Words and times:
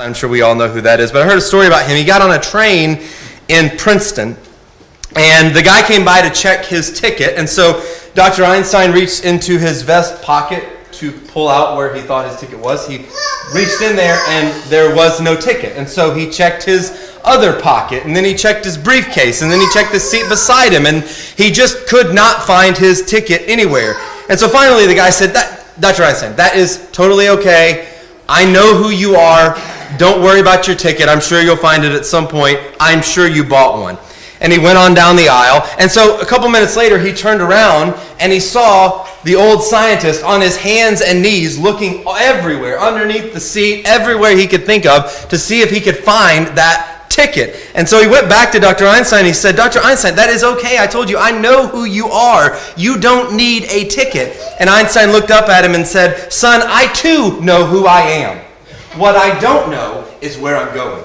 I'm 0.00 0.14
sure 0.14 0.30
we 0.30 0.42
all 0.42 0.54
know 0.54 0.68
who 0.68 0.80
that 0.82 1.00
is, 1.00 1.10
but 1.10 1.22
I 1.22 1.26
heard 1.26 1.38
a 1.38 1.40
story 1.40 1.66
about 1.66 1.88
him. 1.88 1.96
He 1.96 2.04
got 2.04 2.22
on 2.22 2.30
a 2.30 2.38
train 2.38 3.02
in 3.48 3.76
Princeton, 3.76 4.36
and 5.16 5.54
the 5.54 5.62
guy 5.62 5.84
came 5.88 6.04
by 6.04 6.20
to 6.20 6.30
check 6.30 6.64
his 6.64 7.00
ticket, 7.00 7.36
and 7.36 7.48
so 7.48 7.84
Dr. 8.14 8.44
Einstein 8.44 8.92
reached 8.92 9.24
into 9.24 9.58
his 9.58 9.82
vest 9.82 10.22
pocket 10.22 10.64
to 10.92 11.10
pull 11.10 11.48
out 11.48 11.76
where 11.76 11.92
he 11.92 12.00
thought 12.00 12.30
his 12.30 12.38
ticket 12.38 12.60
was. 12.60 12.86
He 12.86 12.98
reached 13.52 13.82
in 13.82 13.96
there, 13.96 14.20
and 14.28 14.54
there 14.70 14.94
was 14.94 15.20
no 15.20 15.34
ticket, 15.34 15.76
and 15.76 15.88
so 15.88 16.14
he 16.14 16.30
checked 16.30 16.62
his 16.62 17.18
other 17.24 17.60
pocket, 17.60 18.04
and 18.04 18.14
then 18.14 18.24
he 18.24 18.34
checked 18.34 18.64
his 18.64 18.78
briefcase, 18.78 19.42
and 19.42 19.50
then 19.50 19.58
he 19.58 19.66
checked 19.72 19.90
the 19.90 19.98
seat 19.98 20.28
beside 20.28 20.72
him, 20.72 20.86
and 20.86 21.02
he 21.36 21.50
just 21.50 21.88
could 21.88 22.14
not 22.14 22.44
find 22.44 22.78
his 22.78 23.02
ticket 23.02 23.42
anywhere. 23.48 23.94
And 24.28 24.38
so 24.38 24.48
finally, 24.48 24.86
the 24.86 24.94
guy 24.94 25.10
said, 25.10 25.32
Dr. 25.80 26.04
Einstein, 26.04 26.36
that 26.36 26.54
is 26.54 26.88
totally 26.92 27.30
okay. 27.30 27.88
I 28.28 28.44
know 28.44 28.76
who 28.76 28.90
you 28.90 29.16
are. 29.16 29.58
Don't 29.96 30.22
worry 30.22 30.40
about 30.40 30.66
your 30.66 30.76
ticket. 30.76 31.08
I'm 31.08 31.20
sure 31.20 31.40
you'll 31.40 31.56
find 31.56 31.84
it 31.84 31.92
at 31.92 32.04
some 32.04 32.28
point. 32.28 32.58
I'm 32.78 33.02
sure 33.02 33.26
you 33.26 33.44
bought 33.44 33.80
one. 33.80 33.98
And 34.40 34.52
he 34.52 34.58
went 34.58 34.78
on 34.78 34.94
down 34.94 35.16
the 35.16 35.28
aisle. 35.28 35.66
And 35.78 35.90
so 35.90 36.20
a 36.20 36.26
couple 36.26 36.48
minutes 36.48 36.76
later, 36.76 36.98
he 36.98 37.12
turned 37.12 37.40
around 37.40 37.94
and 38.20 38.30
he 38.32 38.38
saw 38.38 39.08
the 39.24 39.34
old 39.34 39.62
scientist 39.62 40.22
on 40.22 40.40
his 40.40 40.56
hands 40.56 41.00
and 41.00 41.22
knees 41.22 41.58
looking 41.58 42.04
everywhere, 42.06 42.78
underneath 42.78 43.32
the 43.32 43.40
seat, 43.40 43.84
everywhere 43.86 44.36
he 44.36 44.46
could 44.46 44.64
think 44.64 44.86
of 44.86 45.28
to 45.28 45.38
see 45.38 45.60
if 45.60 45.70
he 45.70 45.80
could 45.80 45.96
find 45.96 46.46
that 46.56 47.06
ticket. 47.08 47.70
And 47.74 47.88
so 47.88 48.00
he 48.00 48.06
went 48.06 48.28
back 48.28 48.52
to 48.52 48.60
Dr. 48.60 48.86
Einstein. 48.86 49.24
He 49.24 49.32
said, 49.32 49.56
Dr. 49.56 49.80
Einstein, 49.82 50.14
that 50.14 50.30
is 50.30 50.44
okay. 50.44 50.78
I 50.78 50.86
told 50.86 51.10
you, 51.10 51.18
I 51.18 51.32
know 51.32 51.66
who 51.66 51.84
you 51.84 52.06
are. 52.08 52.56
You 52.76 52.98
don't 52.98 53.34
need 53.34 53.64
a 53.64 53.88
ticket. 53.88 54.38
And 54.60 54.70
Einstein 54.70 55.10
looked 55.10 55.32
up 55.32 55.48
at 55.48 55.64
him 55.64 55.74
and 55.74 55.86
said, 55.86 56.32
Son, 56.32 56.60
I 56.64 56.92
too 56.92 57.40
know 57.40 57.66
who 57.66 57.86
I 57.86 58.00
am. 58.02 58.47
What 58.96 59.16
I 59.16 59.38
don't 59.40 59.70
know 59.70 60.06
is 60.20 60.38
where 60.38 60.56
I'm 60.56 60.74
going. 60.74 61.04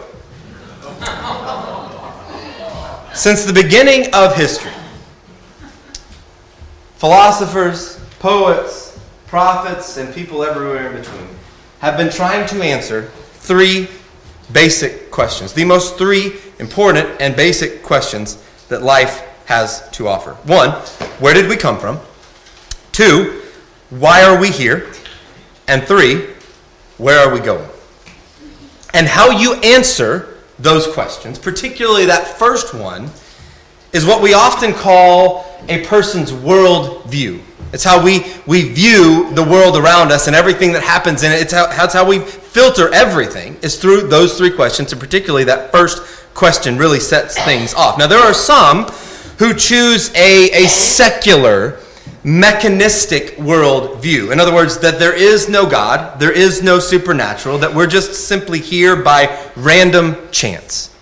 Since 3.13 3.45
the 3.45 3.53
beginning 3.53 4.13
of 4.13 4.35
history, 4.35 4.71
philosophers, 6.95 7.99
poets, 8.19 8.99
prophets, 9.27 9.97
and 9.97 10.13
people 10.13 10.43
everywhere 10.43 10.87
in 10.91 10.97
between 10.99 11.27
have 11.79 11.97
been 11.97 12.09
trying 12.09 12.47
to 12.47 12.61
answer 12.63 13.11
three 13.33 13.87
basic 14.51 15.11
questions. 15.11 15.53
The 15.53 15.65
most 15.65 15.97
three 15.97 16.39
important 16.59 17.09
and 17.19 17.35
basic 17.35 17.83
questions 17.83 18.41
that 18.69 18.81
life 18.81 19.19
has 19.45 19.89
to 19.91 20.07
offer. 20.07 20.33
One, 20.45 20.71
where 21.19 21.33
did 21.33 21.49
we 21.49 21.57
come 21.57 21.77
from? 21.77 21.99
Two, 22.91 23.41
why 23.89 24.23
are 24.23 24.39
we 24.39 24.49
here? 24.49 24.91
And 25.67 25.83
three, 25.83 26.29
where 26.97 27.19
are 27.19 27.33
we 27.33 27.39
going? 27.39 27.69
And 28.93 29.07
how 29.07 29.31
you 29.31 29.55
answer 29.55 30.37
those 30.59 30.87
questions, 30.87 31.39
particularly 31.39 32.05
that 32.05 32.27
first 32.27 32.73
one, 32.73 33.09
is 33.91 34.05
what 34.05 34.21
we 34.21 34.33
often 34.33 34.73
call 34.73 35.45
a 35.67 35.85
person's 35.85 36.31
world 36.31 37.05
view. 37.05 37.41
It's 37.73 37.83
how 37.83 38.03
we, 38.03 38.25
we 38.45 38.69
view 38.69 39.33
the 39.33 39.43
world 39.43 39.75
around 39.75 40.11
us 40.11 40.27
and 40.27 40.35
everything 40.35 40.73
that 40.73 40.83
happens 40.83 41.23
in 41.23 41.31
it. 41.31 41.41
It's 41.41 41.53
how, 41.53 41.67
that's 41.67 41.93
how 41.93 42.07
we 42.07 42.19
filter 42.19 42.93
everything, 42.93 43.55
is 43.63 43.79
through 43.79 44.07
those 44.09 44.37
three 44.37 44.51
questions, 44.51 44.91
and 44.91 45.01
particularly 45.01 45.43
that 45.45 45.71
first 45.71 46.03
question 46.35 46.77
really 46.77 46.99
sets 46.99 47.35
things 47.43 47.73
off. 47.73 47.97
Now, 47.97 48.05
there 48.05 48.19
are 48.19 48.33
some 48.33 48.85
who 49.39 49.55
choose 49.55 50.13
a, 50.15 50.51
a 50.51 50.67
secular 50.67 51.79
mechanistic 52.23 53.37
world 53.37 54.01
view. 54.01 54.31
In 54.31 54.39
other 54.39 54.53
words, 54.53 54.79
that 54.79 54.99
there 54.99 55.15
is 55.15 55.49
no 55.49 55.69
God, 55.69 56.19
there 56.19 56.31
is 56.31 56.63
no 56.63 56.79
supernatural, 56.79 57.57
that 57.59 57.73
we're 57.73 57.87
just 57.87 58.27
simply 58.27 58.59
here 58.59 58.95
by 58.95 59.49
random 59.55 60.15
chance. 60.31 60.95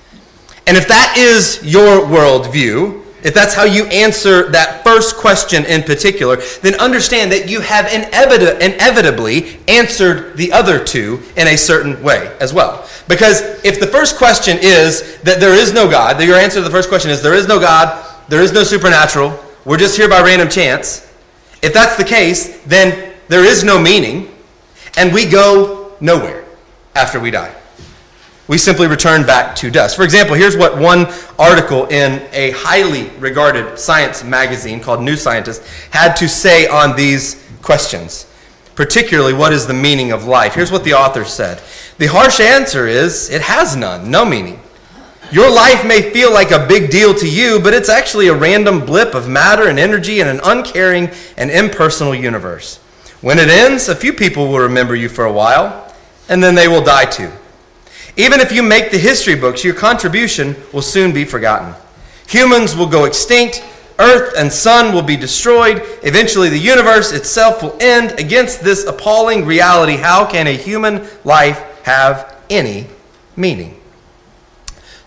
And 0.68 0.78
if 0.78 0.88
that 0.88 1.16
is 1.18 1.62
your 1.64 2.08
world 2.08 2.52
view, 2.52 3.02
if 3.24 3.36
that's 3.36 3.54
how 3.54 3.66
you 3.66 3.86
answer 3.86 4.50
that 4.52 4.84
first 4.84 5.16
question 5.16 5.66
in 5.66 5.84
particular, 5.84 6.38
then 6.62 6.80
understand 6.80 7.32
that 7.32 7.48
you 7.48 7.62
have 7.62 7.86
inevit- 7.86 8.60
inevitably 8.62 9.60
answered 9.68 10.38
the 10.38 10.52
other 10.52 10.84
two 10.84 11.22
in 11.38 11.48
a 11.48 11.56
certain 11.56 12.02
way 12.02 12.36
as 12.40 12.52
well. 12.52 12.88
Because 13.08 13.42
if 13.64 13.80
the 13.80 13.86
first 13.86 14.18
question 14.18 14.58
is 14.60 15.20
that 15.22 15.40
there 15.40 15.54
is 15.54 15.72
no 15.72 15.90
God, 15.90 16.18
that 16.18 16.26
your 16.26 16.38
answer 16.38 16.60
to 16.60 16.64
the 16.64 16.72
first 16.72 16.90
question 16.90 17.12
is 17.12 17.22
there 17.22 17.36
is 17.36 17.48
no 17.48 17.60
God, 17.60 18.08
there 18.28 18.42
is 18.42 18.54
no 18.54 18.64
supernatural, 18.64 19.38
we're 19.66 19.78
just 19.78 19.98
here 19.98 20.10
by 20.10 20.22
random 20.22 20.50
chance, 20.50 21.12
if 21.62 21.74
that's 21.74 21.96
the 21.96 22.04
case, 22.04 22.62
then 22.64 23.14
there 23.28 23.46
is 23.46 23.64
no 23.64 23.80
meaning, 23.80 24.32
and 24.98 25.14
we 25.14 25.26
go 25.26 25.94
nowhere 26.00 26.44
after 26.96 27.20
we 27.20 27.32
die. 27.32 27.56
We 28.48 28.58
simply 28.58 28.88
return 28.88 29.26
back 29.26 29.56
to 29.58 29.72
dust. 29.72 29.96
For 29.96 30.04
example, 30.04 30.36
here's 30.36 30.58
what 30.58 30.78
one 30.78 31.08
article 31.40 31.86
in 31.86 32.28
a 32.34 32.52
highly 32.52 33.10
regarded 33.12 33.80
science 33.80 34.24
magazine 34.24 34.82
called 34.82 35.02
New 35.02 35.16
Scientist 35.16 35.64
had 35.92 36.16
to 36.16 36.28
say 36.28 36.68
on 36.68 36.96
these 36.96 37.48
questions. 37.62 38.26
Particularly, 38.76 39.34
what 39.34 39.54
is 39.54 39.68
the 39.68 39.74
meaning 39.74 40.12
of 40.12 40.26
life? 40.26 40.56
Here's 40.56 40.72
what 40.72 40.84
the 40.84 40.94
author 40.94 41.24
said 41.24 41.62
The 41.98 42.08
harsh 42.08 42.40
answer 42.40 42.88
is 42.88 43.30
it 43.30 43.42
has 43.42 43.76
none, 43.76 44.10
no 44.10 44.26
meaning. 44.26 44.60
Your 45.32 45.50
life 45.50 45.86
may 45.86 46.12
feel 46.12 46.34
like 46.34 46.52
a 46.52 46.68
big 46.68 46.90
deal 46.90 47.14
to 47.14 47.30
you, 47.30 47.62
but 47.62 47.74
it's 47.74 47.88
actually 47.88 48.28
a 48.28 48.36
random 48.36 48.86
blip 48.86 49.16
of 49.16 49.30
matter 49.30 49.70
and 49.70 49.80
energy 49.80 50.20
in 50.20 50.28
an 50.28 50.42
uncaring 50.44 51.10
and 51.38 51.50
impersonal 51.50 52.14
universe. 52.14 52.78
When 53.22 53.40
it 53.40 53.48
ends, 53.48 53.88
a 53.88 53.96
few 53.96 54.12
people 54.12 54.50
will 54.50 54.60
remember 54.60 54.94
you 54.94 55.08
for 55.08 55.24
a 55.24 55.32
while, 55.32 55.96
and 56.28 56.44
then 56.44 56.56
they 56.56 56.68
will 56.68 56.84
die 56.84 57.06
too. 57.06 57.32
Even 58.18 58.42
if 58.42 58.52
you 58.52 58.62
make 58.62 58.92
the 58.92 58.98
history 58.98 59.36
books, 59.36 59.64
your 59.64 59.74
contribution 59.74 60.54
will 60.74 60.82
soon 60.82 61.14
be 61.14 61.24
forgotten. 61.24 61.76
Humans 62.28 62.76
will 62.76 62.88
go 62.88 63.06
extinct, 63.06 63.64
earth 64.00 64.34
and 64.38 64.52
sun 64.52 64.94
will 64.94 65.02
be 65.02 65.16
destroyed, 65.16 65.82
eventually, 66.04 66.50
the 66.50 66.58
universe 66.58 67.14
itself 67.14 67.64
will 67.64 67.78
end. 67.80 68.20
Against 68.20 68.66
this 68.66 68.86
appalling 68.86 69.46
reality, 69.46 69.96
how 69.96 70.26
can 70.30 70.48
a 70.48 70.58
human 70.58 71.08
life 71.24 71.60
have 71.84 72.36
any 72.50 72.88
meaning? 73.38 73.81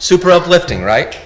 Super 0.04 0.32
uplifting, 0.32 0.82
right? 0.82 1.18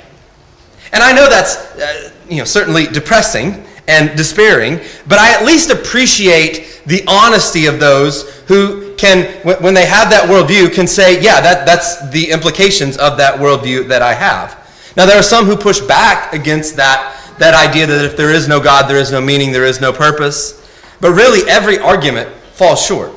And 0.93 1.03
I 1.03 1.11
know 1.11 1.28
that's 1.28 1.56
uh, 1.56 2.12
you 2.28 2.37
know 2.37 2.44
certainly 2.44 2.87
depressing 2.87 3.65
and 3.89 4.16
despairing, 4.16 4.78
but 5.09 5.19
I 5.19 5.34
at 5.34 5.44
least 5.44 5.71
appreciate 5.71 6.83
the 6.87 7.03
honesty 7.09 7.67
of 7.67 7.81
those 7.81 8.38
who 8.47 8.94
can, 8.94 9.27
when 9.43 9.75
they 9.75 9.87
have 9.87 10.11
that 10.11 10.28
worldview, 10.31 10.72
can 10.72 10.87
say, 10.87 11.21
yeah, 11.21 11.41
that, 11.41 11.67
that's 11.67 12.09
the 12.11 12.31
implications 12.31 12.97
of 12.99 13.17
that 13.19 13.41
worldview 13.41 13.88
that 13.88 14.00
I 14.00 14.15
have. 14.15 14.56
Now, 14.97 15.06
there 15.06 15.19
are 15.19 15.25
some 15.25 15.47
who 15.47 15.56
push 15.56 15.81
back 15.81 16.33
against 16.33 16.77
that, 16.77 17.34
that 17.38 17.55
idea 17.55 17.84
that 17.84 18.05
if 18.05 18.17
there 18.17 18.31
is 18.31 18.47
no 18.47 18.61
God, 18.61 18.88
there 18.88 18.99
is 18.99 19.11
no 19.11 19.21
meaning, 19.21 19.50
there 19.50 19.65
is 19.65 19.81
no 19.81 19.93
purpose. 19.93 20.71
But 21.00 21.15
really, 21.15 21.50
every 21.50 21.81
argument 21.81 22.31
falls 22.53 22.81
short. 22.81 23.11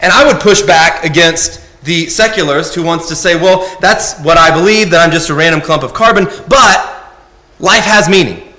And 0.00 0.12
I 0.12 0.24
would 0.24 0.40
push 0.40 0.62
back 0.62 1.04
against 1.04 1.67
the 1.88 2.06
secularist 2.10 2.74
who 2.74 2.82
wants 2.82 3.08
to 3.08 3.16
say, 3.16 3.34
well, 3.34 3.74
that's 3.80 4.20
what 4.20 4.36
I 4.36 4.54
believe, 4.54 4.90
that 4.90 5.02
I'm 5.02 5.10
just 5.10 5.30
a 5.30 5.34
random 5.34 5.62
clump 5.62 5.82
of 5.82 5.94
carbon, 5.94 6.26
but 6.46 7.14
life 7.58 7.84
has 7.84 8.10
meaning. 8.10 8.52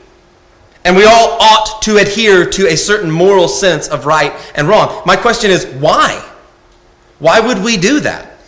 And 0.84 0.96
we 0.96 1.06
all 1.06 1.38
ought 1.40 1.82
to 1.84 1.98
adhere 1.98 2.50
to 2.50 2.68
a 2.68 2.76
certain 2.76 3.12
moral 3.12 3.48
sense 3.48 3.88
of 3.88 4.08
right 4.08 4.34
and 4.56 4.68
wrong. 4.68 5.04
My 5.06 5.16
question 5.16 5.52
is, 5.52 5.66
why? 5.66 6.26
Why 7.20 7.40
would 7.40 7.64
we 7.64 7.78
do 7.78 8.00
that? 8.00 8.40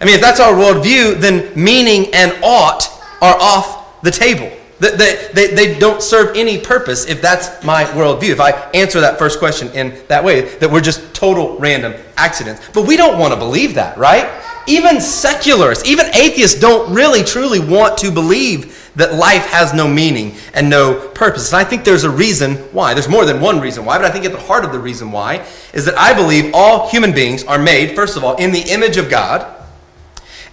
I 0.00 0.04
mean, 0.04 0.14
if 0.14 0.20
that's 0.20 0.38
our 0.38 0.52
worldview, 0.52 1.18
then 1.18 1.52
meaning 1.60 2.14
and 2.14 2.32
ought 2.44 2.88
are 3.20 3.36
off 3.36 4.00
the 4.02 4.12
table. 4.12 4.56
They, 4.80 5.28
they, 5.34 5.54
they 5.54 5.78
don't 5.78 6.02
serve 6.02 6.34
any 6.34 6.58
purpose 6.58 7.06
if 7.06 7.20
that's 7.20 7.62
my 7.62 7.84
worldview. 7.84 8.30
If 8.30 8.40
I 8.40 8.52
answer 8.72 9.00
that 9.00 9.18
first 9.18 9.38
question 9.38 9.68
in 9.72 10.00
that 10.08 10.24
way, 10.24 10.56
that 10.56 10.70
we're 10.70 10.80
just 10.80 11.14
total 11.14 11.58
random 11.58 11.94
accidents. 12.16 12.66
But 12.72 12.86
we 12.86 12.96
don't 12.96 13.18
want 13.18 13.34
to 13.34 13.38
believe 13.38 13.74
that, 13.74 13.98
right? 13.98 14.42
Even 14.66 15.00
secularists, 15.00 15.86
even 15.86 16.06
atheists 16.14 16.58
don't 16.58 16.94
really 16.94 17.22
truly 17.22 17.60
want 17.60 17.98
to 17.98 18.10
believe 18.10 18.90
that 18.96 19.14
life 19.14 19.44
has 19.46 19.74
no 19.74 19.86
meaning 19.86 20.34
and 20.54 20.70
no 20.70 21.08
purpose. 21.08 21.52
And 21.52 21.60
I 21.60 21.64
think 21.64 21.84
there's 21.84 22.04
a 22.04 22.10
reason 22.10 22.56
why. 22.72 22.94
There's 22.94 23.08
more 23.08 23.26
than 23.26 23.40
one 23.40 23.60
reason 23.60 23.84
why, 23.84 23.98
but 23.98 24.06
I 24.06 24.10
think 24.10 24.24
at 24.24 24.32
the 24.32 24.40
heart 24.40 24.64
of 24.64 24.72
the 24.72 24.78
reason 24.78 25.12
why 25.12 25.46
is 25.74 25.84
that 25.84 25.98
I 25.98 26.14
believe 26.14 26.52
all 26.54 26.88
human 26.88 27.12
beings 27.12 27.44
are 27.44 27.58
made, 27.58 27.94
first 27.94 28.16
of 28.16 28.24
all, 28.24 28.36
in 28.36 28.50
the 28.50 28.62
image 28.62 28.96
of 28.96 29.10
God 29.10 29.59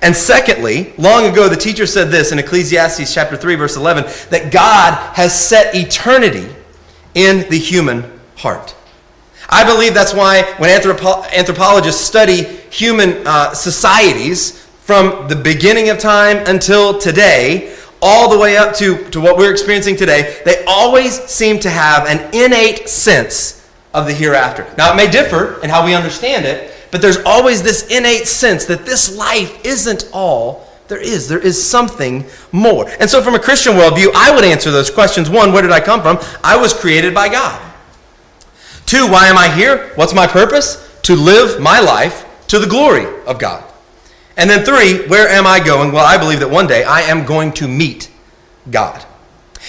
and 0.02 0.16
secondly, 0.16 0.94
long 0.98 1.26
ago 1.26 1.50
the 1.50 1.56
teacher 1.56 1.86
said 1.86 2.10
this 2.10 2.32
in 2.32 2.40
Ecclesiastes 2.40 3.14
chapter 3.14 3.36
3 3.36 3.56
verse 3.56 3.76
11 3.76 4.04
that 4.30 4.52
God 4.52 4.94
has 5.16 5.38
set 5.38 5.76
eternity 5.76 6.48
in 7.16 7.50
the 7.50 7.58
human 7.58 8.20
heart. 8.36 8.76
I 9.50 9.64
believe 9.64 9.94
that's 9.94 10.14
why 10.14 10.44
when 10.58 10.70
anthropo- 10.70 11.30
anthropologists 11.32 12.02
study 12.02 12.44
human 12.70 13.26
uh, 13.26 13.54
societies 13.54 14.66
from 14.82 15.28
the 15.28 15.36
beginning 15.36 15.90
of 15.90 16.00
time 16.00 16.38
until 16.48 16.98
today, 17.00 17.76
all 18.02 18.30
the 18.30 18.38
way 18.38 18.56
up 18.56 18.76
to, 18.76 19.04
to 19.10 19.20
what 19.20 19.38
we're 19.38 19.52
experiencing 19.52 19.96
today, 19.96 20.42
they 20.46 20.64
always 20.66 21.22
seem 21.26 21.60
to 21.60 21.70
have 21.70 22.08
an 22.08 22.34
innate 22.34 22.88
sense 22.88 23.70
of 23.94 24.06
the 24.06 24.14
hereafter. 24.14 24.68
Now, 24.78 24.94
it 24.94 24.96
may 24.96 25.10
differ 25.10 25.60
in 25.64 25.70
how 25.70 25.86
we 25.86 25.94
understand 25.94 26.46
it, 26.46 26.72
but 26.92 27.02
there's 27.02 27.18
always 27.26 27.64
this 27.64 27.88
innate 27.88 28.28
sense 28.28 28.66
that 28.66 28.86
this 28.86 29.16
life 29.16 29.66
isn't 29.66 30.10
all 30.14 30.68
there 30.88 31.02
is. 31.02 31.28
There 31.28 31.40
is 31.40 31.62
something 31.62 32.26
more. 32.52 32.90
And 33.00 33.10
so, 33.10 33.22
from 33.22 33.36
a 33.36 33.40
Christian 33.40 33.74
worldview, 33.74 34.12
I 34.16 34.34
would 34.34 34.46
answer 34.46 34.72
those 34.72 34.90
questions. 34.90 35.30
One, 35.30 35.52
where 35.52 35.62
did 35.62 35.72
I 35.72 35.80
come 35.80 36.02
from? 36.02 36.20
I 36.44 36.56
was 36.58 36.74
created 36.74 37.14
by 37.14 37.30
God. 37.30 37.62
Two, 38.86 39.06
why 39.08 39.28
am 39.28 39.38
I 39.38 39.50
here? 39.54 39.92
What's 39.96 40.14
my 40.14 40.28
purpose? 40.28 40.84
To 41.04 41.16
live 41.16 41.60
my 41.60 41.80
life 41.80 42.26
to 42.48 42.60
the 42.60 42.68
glory 42.68 43.06
of 43.26 43.38
God. 43.38 43.64
And 44.38 44.50
then 44.50 44.64
three, 44.64 45.08
where 45.08 45.28
am 45.28 45.46
I 45.46 45.60
going? 45.60 45.92
Well, 45.92 46.06
I 46.06 46.18
believe 46.18 46.40
that 46.40 46.50
one 46.50 46.68
day 46.68 46.84
I 46.84 47.02
am 47.02 47.26
going 47.26 47.52
to 47.54 47.68
meet 47.68 48.10
God. 48.70 49.04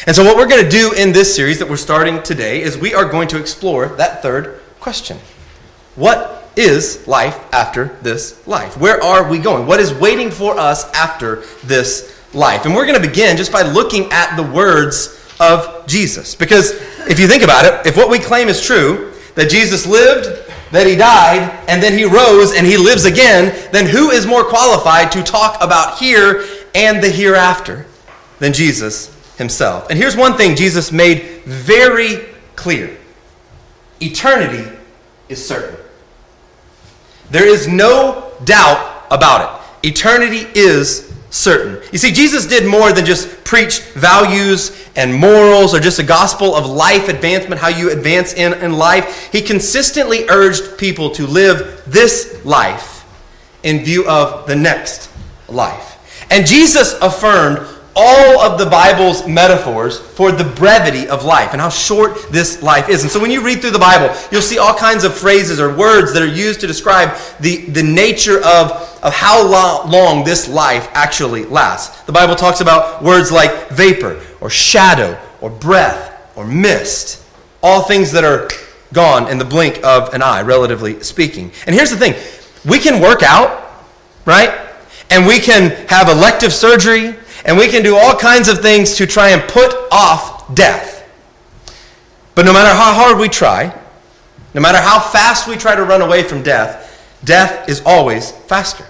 And 0.07 0.15
so, 0.15 0.23
what 0.25 0.37
we're 0.37 0.47
going 0.47 0.63
to 0.63 0.71
do 0.71 0.93
in 0.93 1.13
this 1.13 1.35
series 1.35 1.59
that 1.59 1.69
we're 1.69 1.77
starting 1.77 2.23
today 2.23 2.63
is 2.63 2.79
we 2.79 2.95
are 2.95 3.05
going 3.05 3.27
to 3.29 3.41
explore 3.41 3.89
that 3.97 4.23
third 4.23 4.61
question 4.79 5.19
What 5.97 6.38
is 6.57 7.07
life 7.07 7.39
after 7.53 7.97
this 8.03 8.47
life? 8.47 8.77
Where 8.77 9.03
are 9.03 9.29
we 9.29 9.39
going? 9.39 9.67
What 9.67 9.81
is 9.81 9.93
waiting 9.95 10.31
for 10.31 10.59
us 10.59 10.91
after 10.93 11.43
this 11.65 12.19
life? 12.35 12.65
And 12.65 12.75
we're 12.75 12.87
going 12.87 13.01
to 13.01 13.09
begin 13.09 13.37
just 13.37 13.53
by 13.53 13.63
looking 13.63 14.11
at 14.13 14.37
the 14.37 14.43
words 14.43 15.15
of 15.41 15.87
Jesus. 15.87 16.35
Because 16.35 16.73
if 17.09 17.19
you 17.19 17.27
think 17.29 17.43
about 17.43 17.65
it, 17.65 17.87
if 17.87 17.97
what 17.97 18.11
we 18.11 18.19
claim 18.19 18.49
is 18.49 18.61
true, 18.61 19.13
that 19.35 19.51
Jesus 19.51 19.87
lived, 19.87 20.51
that 20.73 20.87
he 20.87 20.97
died, 20.97 21.65
and 21.69 21.83
then 21.83 21.97
he 21.97 22.05
rose 22.05 22.53
and 22.53 22.67
he 22.67 22.77
lives 22.77 23.05
again, 23.05 23.55
then 23.73 23.87
who 23.87 24.11
is 24.11 24.27
more 24.27 24.45
qualified 24.45 25.13
to 25.13 25.23
talk 25.23 25.63
about 25.63 25.99
here 25.99 26.45
and 26.75 27.03
the 27.03 27.09
hereafter 27.09 27.87
than 28.39 28.53
Jesus 28.53 29.15
himself? 29.37 29.89
And 29.91 29.99
here's 29.99 30.17
one 30.17 30.37
thing 30.37 30.57
Jesus 30.57 30.93
made 30.93 31.43
very 31.45 32.27
clear 32.57 32.97
eternity 34.01 34.71
is 35.29 35.47
certain. 35.47 35.77
There 37.31 37.47
is 37.47 37.69
no 37.69 38.33
doubt 38.45 39.07
about 39.11 39.43
it. 39.83 39.89
Eternity 39.89 40.47
is 40.55 41.15
certain. 41.31 41.83
You 41.93 41.99
see, 41.99 42.11
Jesus 42.11 42.47
did 42.47 42.67
more 42.67 42.93
than 42.93 43.05
just 43.05 43.45
preach 43.45 43.81
values 43.93 44.89
and 44.97 45.15
morals 45.15 45.75
or 45.75 45.81
just 45.81 45.99
a 45.99 46.03
gospel 46.03 46.55
of 46.55 46.67
life 46.67 47.09
advancement, 47.09 47.61
how 47.61 47.69
you 47.69 47.91
advance 47.91 48.33
in, 48.35 48.55
in 48.55 48.73
life. 48.73 49.31
He 49.31 49.43
consistently 49.43 50.29
urged 50.29 50.79
people 50.79 51.11
to 51.11 51.27
live 51.27 51.83
this 51.87 52.45
life 52.45 53.05
in 53.63 53.85
view 53.85 54.09
of 54.09 54.47
the 54.47 54.57
next 54.57 55.11
life. 55.49 56.25
And 56.31 56.47
Jesus 56.47 56.95
affirmed 57.01 57.78
all 58.01 58.41
of 58.41 58.59
the 58.59 58.67
Bible's 58.67 59.27
metaphors 59.27 59.99
for 59.99 60.31
the 60.31 60.45
brevity 60.45 61.09
of 61.09 61.25
life 61.25 61.53
and 61.53 61.61
how 61.61 61.69
short 61.69 62.31
this 62.31 62.63
life 62.63 62.89
is. 62.89 63.03
And 63.03 63.11
so 63.11 63.19
when 63.21 63.33
you 63.33 63.43
read 63.43 63.61
through 63.61 63.73
the 63.73 63.79
Bible, 63.79 64.15
you'll 64.31 64.41
see 64.41 64.59
all 64.59 64.73
kinds 64.73 65.03
of 65.03 65.13
phrases 65.13 65.59
or 65.59 65.77
words 65.77 66.13
that 66.13 66.23
are 66.23 66.27
used 66.27 66.61
to 66.61 66.69
describe 66.69 67.19
the, 67.41 67.67
the 67.67 67.83
nature 67.83 68.39
of, 68.39 68.71
of 69.03 69.13
how 69.13 69.45
long, 69.45 69.91
long 69.91 70.25
this 70.25 70.49
life 70.49 70.89
actually 70.93 71.45
lasts. 71.47 72.03
The 72.03 72.13
Bible 72.13 72.37
talks 72.37 72.61
about 72.61 73.03
words 73.03 73.33
like 73.33 73.69
vapor 73.71 74.25
or 74.41 74.49
shadow 74.49 75.19
or 75.41 75.51
breath 75.51 76.37
or 76.37 76.47
mist, 76.47 77.27
all 77.65 77.83
things 77.83 78.13
that 78.13 78.23
are 78.23 78.49
gone 78.93 79.29
in 79.29 79.39
the 79.39 79.45
blink 79.45 79.83
of 79.83 80.15
an 80.15 80.23
eye, 80.23 80.43
relatively 80.43 81.03
speaking. 81.03 81.51
And 81.67 81.75
here's 81.75 81.91
the 81.91 81.97
thing 81.97 82.15
we 82.65 82.79
can 82.79 83.03
work 83.03 83.25
out, 83.25 83.73
right? 84.25 84.67
And 85.11 85.27
we 85.27 85.41
can 85.41 85.71
have 85.89 86.09
elective 86.09 86.53
surgery 86.53 87.17
and 87.45 87.57
we 87.57 87.69
can 87.69 87.83
do 87.83 87.97
all 87.97 88.15
kinds 88.17 88.49
of 88.49 88.61
things 88.61 88.97
to 88.97 89.07
try 89.07 89.31
and 89.31 89.43
put 89.49 89.75
off 89.91 90.55
death. 90.55 91.09
But 92.35 92.45
no 92.45 92.53
matter 92.53 92.75
how 92.75 92.95
hard 92.95 93.19
we 93.19 93.29
try, 93.29 93.75
no 94.55 94.61
matter 94.61 94.79
how 94.79 95.01
fast 95.01 95.49
we 95.49 95.57
try 95.57 95.75
to 95.75 95.85
run 95.85 96.03
away 96.03 96.23
from 96.23 96.43
death, 96.43 97.19
death 97.25 97.69
is 97.69 97.83
always 97.85 98.33
faster. 98.33 98.85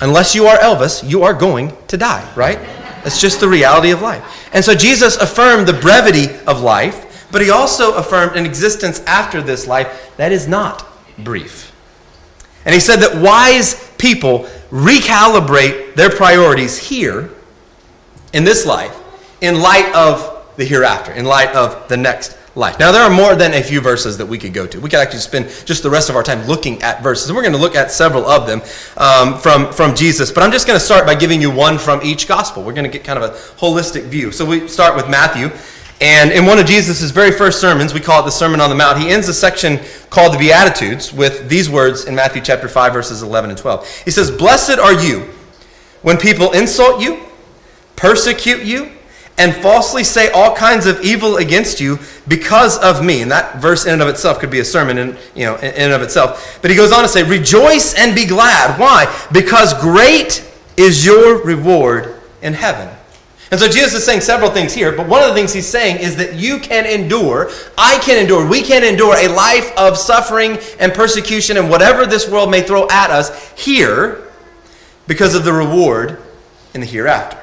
Unless 0.00 0.34
you 0.34 0.46
are 0.46 0.58
Elvis, 0.58 1.08
you 1.08 1.22
are 1.24 1.34
going 1.34 1.76
to 1.88 1.96
die, 1.96 2.30
right? 2.36 2.58
That's 3.02 3.20
just 3.20 3.40
the 3.40 3.48
reality 3.48 3.90
of 3.90 4.00
life. 4.00 4.48
And 4.52 4.64
so 4.64 4.74
Jesus 4.74 5.16
affirmed 5.16 5.66
the 5.66 5.72
brevity 5.72 6.34
of 6.46 6.62
life, 6.62 7.26
but 7.32 7.42
he 7.42 7.50
also 7.50 7.94
affirmed 7.94 8.36
an 8.36 8.46
existence 8.46 9.00
after 9.06 9.42
this 9.42 9.66
life 9.66 10.12
that 10.16 10.30
is 10.30 10.46
not 10.46 10.86
brief. 11.18 11.74
And 12.64 12.72
he 12.72 12.80
said 12.80 12.96
that 13.00 13.20
wise 13.20 13.90
people 13.98 14.44
recalibrate 14.70 15.94
their 15.96 16.10
priorities 16.10 16.78
here 16.78 17.30
in 18.32 18.44
this 18.44 18.66
life 18.66 18.98
in 19.42 19.60
light 19.60 19.92
of 19.94 20.46
the 20.56 20.64
hereafter, 20.64 21.12
in 21.12 21.26
light 21.26 21.54
of 21.54 21.88
the 21.88 21.96
next 21.96 22.38
life. 22.54 22.78
Now, 22.78 22.92
there 22.92 23.02
are 23.02 23.10
more 23.10 23.34
than 23.34 23.54
a 23.54 23.62
few 23.62 23.80
verses 23.80 24.18
that 24.18 24.26
we 24.26 24.38
could 24.38 24.54
go 24.54 24.66
to. 24.66 24.80
We 24.80 24.88
could 24.88 25.00
actually 25.00 25.18
spend 25.20 25.48
just 25.66 25.82
the 25.82 25.90
rest 25.90 26.10
of 26.10 26.16
our 26.16 26.22
time 26.22 26.46
looking 26.46 26.80
at 26.82 27.02
verses. 27.02 27.28
And 27.28 27.36
we're 27.36 27.42
going 27.42 27.54
to 27.54 27.58
look 27.58 27.74
at 27.74 27.90
several 27.90 28.24
of 28.26 28.46
them 28.46 28.62
um, 28.96 29.38
from, 29.38 29.72
from 29.72 29.94
Jesus. 29.94 30.30
But 30.30 30.44
I'm 30.44 30.52
just 30.52 30.66
going 30.66 30.78
to 30.78 30.84
start 30.84 31.06
by 31.06 31.14
giving 31.14 31.40
you 31.40 31.50
one 31.50 31.76
from 31.76 32.00
each 32.02 32.28
gospel. 32.28 32.62
We're 32.62 32.74
going 32.74 32.84
to 32.84 32.90
get 32.90 33.04
kind 33.04 33.18
of 33.18 33.30
a 33.30 33.34
holistic 33.58 34.04
view. 34.04 34.30
So 34.32 34.44
we 34.44 34.68
start 34.68 34.94
with 34.94 35.08
Matthew. 35.08 35.50
And 36.00 36.30
in 36.30 36.46
one 36.46 36.58
of 36.58 36.66
Jesus' 36.66 37.10
very 37.10 37.32
first 37.32 37.60
sermons, 37.60 37.94
we 37.94 38.00
call 38.00 38.22
it 38.22 38.24
the 38.24 38.32
Sermon 38.32 38.60
on 38.60 38.70
the 38.70 38.76
Mount, 38.76 38.98
he 38.98 39.10
ends 39.10 39.28
a 39.28 39.34
section 39.34 39.80
called 40.10 40.34
the 40.34 40.38
Beatitudes 40.38 41.12
with 41.12 41.48
these 41.48 41.70
words 41.70 42.04
in 42.04 42.14
Matthew 42.14 42.42
chapter 42.42 42.68
5, 42.68 42.92
verses 42.92 43.22
11 43.22 43.50
and 43.50 43.58
12. 43.58 44.02
He 44.04 44.10
says, 44.10 44.30
Blessed 44.30 44.78
are 44.78 44.92
you 44.92 45.30
when 46.02 46.18
people 46.18 46.52
insult 46.52 47.00
you 47.00 47.24
persecute 48.02 48.64
you, 48.64 48.90
and 49.38 49.54
falsely 49.54 50.02
say 50.02 50.28
all 50.32 50.54
kinds 50.54 50.86
of 50.86 51.00
evil 51.02 51.36
against 51.36 51.80
you 51.80 51.98
because 52.26 52.76
of 52.78 53.02
me. 53.02 53.22
And 53.22 53.30
that 53.30 53.62
verse 53.62 53.86
in 53.86 53.92
and 53.92 54.02
of 54.02 54.08
itself 54.08 54.40
could 54.40 54.50
be 54.50 54.58
a 54.58 54.64
sermon 54.64 54.98
in, 54.98 55.16
you 55.36 55.44
know, 55.44 55.54
in 55.56 55.72
and 55.74 55.92
of 55.92 56.02
itself. 56.02 56.58
But 56.60 56.70
he 56.72 56.76
goes 56.76 56.90
on 56.90 57.02
to 57.02 57.08
say, 57.08 57.22
Rejoice 57.22 57.94
and 57.94 58.14
be 58.14 58.26
glad. 58.26 58.78
Why? 58.78 59.06
Because 59.32 59.72
great 59.80 60.44
is 60.76 61.06
your 61.06 61.42
reward 61.44 62.20
in 62.42 62.54
heaven. 62.54 62.92
And 63.52 63.60
so 63.60 63.68
Jesus 63.68 63.94
is 63.94 64.04
saying 64.04 64.22
several 64.22 64.50
things 64.50 64.72
here, 64.74 64.92
but 64.92 65.06
one 65.06 65.22
of 65.22 65.28
the 65.28 65.34
things 65.34 65.52
he's 65.52 65.66
saying 65.66 65.98
is 65.98 66.16
that 66.16 66.34
you 66.34 66.58
can 66.58 66.86
endure, 66.86 67.50
I 67.78 67.98
can 67.98 68.18
endure, 68.18 68.48
we 68.48 68.62
can 68.62 68.82
endure 68.82 69.14
a 69.14 69.28
life 69.28 69.76
of 69.78 69.96
suffering 69.96 70.58
and 70.80 70.92
persecution 70.92 71.56
and 71.56 71.70
whatever 71.70 72.04
this 72.06 72.28
world 72.28 72.50
may 72.50 72.62
throw 72.62 72.88
at 72.88 73.10
us 73.10 73.52
here 73.52 74.26
because 75.06 75.34
of 75.34 75.44
the 75.44 75.52
reward 75.52 76.18
in 76.74 76.80
the 76.80 76.86
hereafter. 76.86 77.41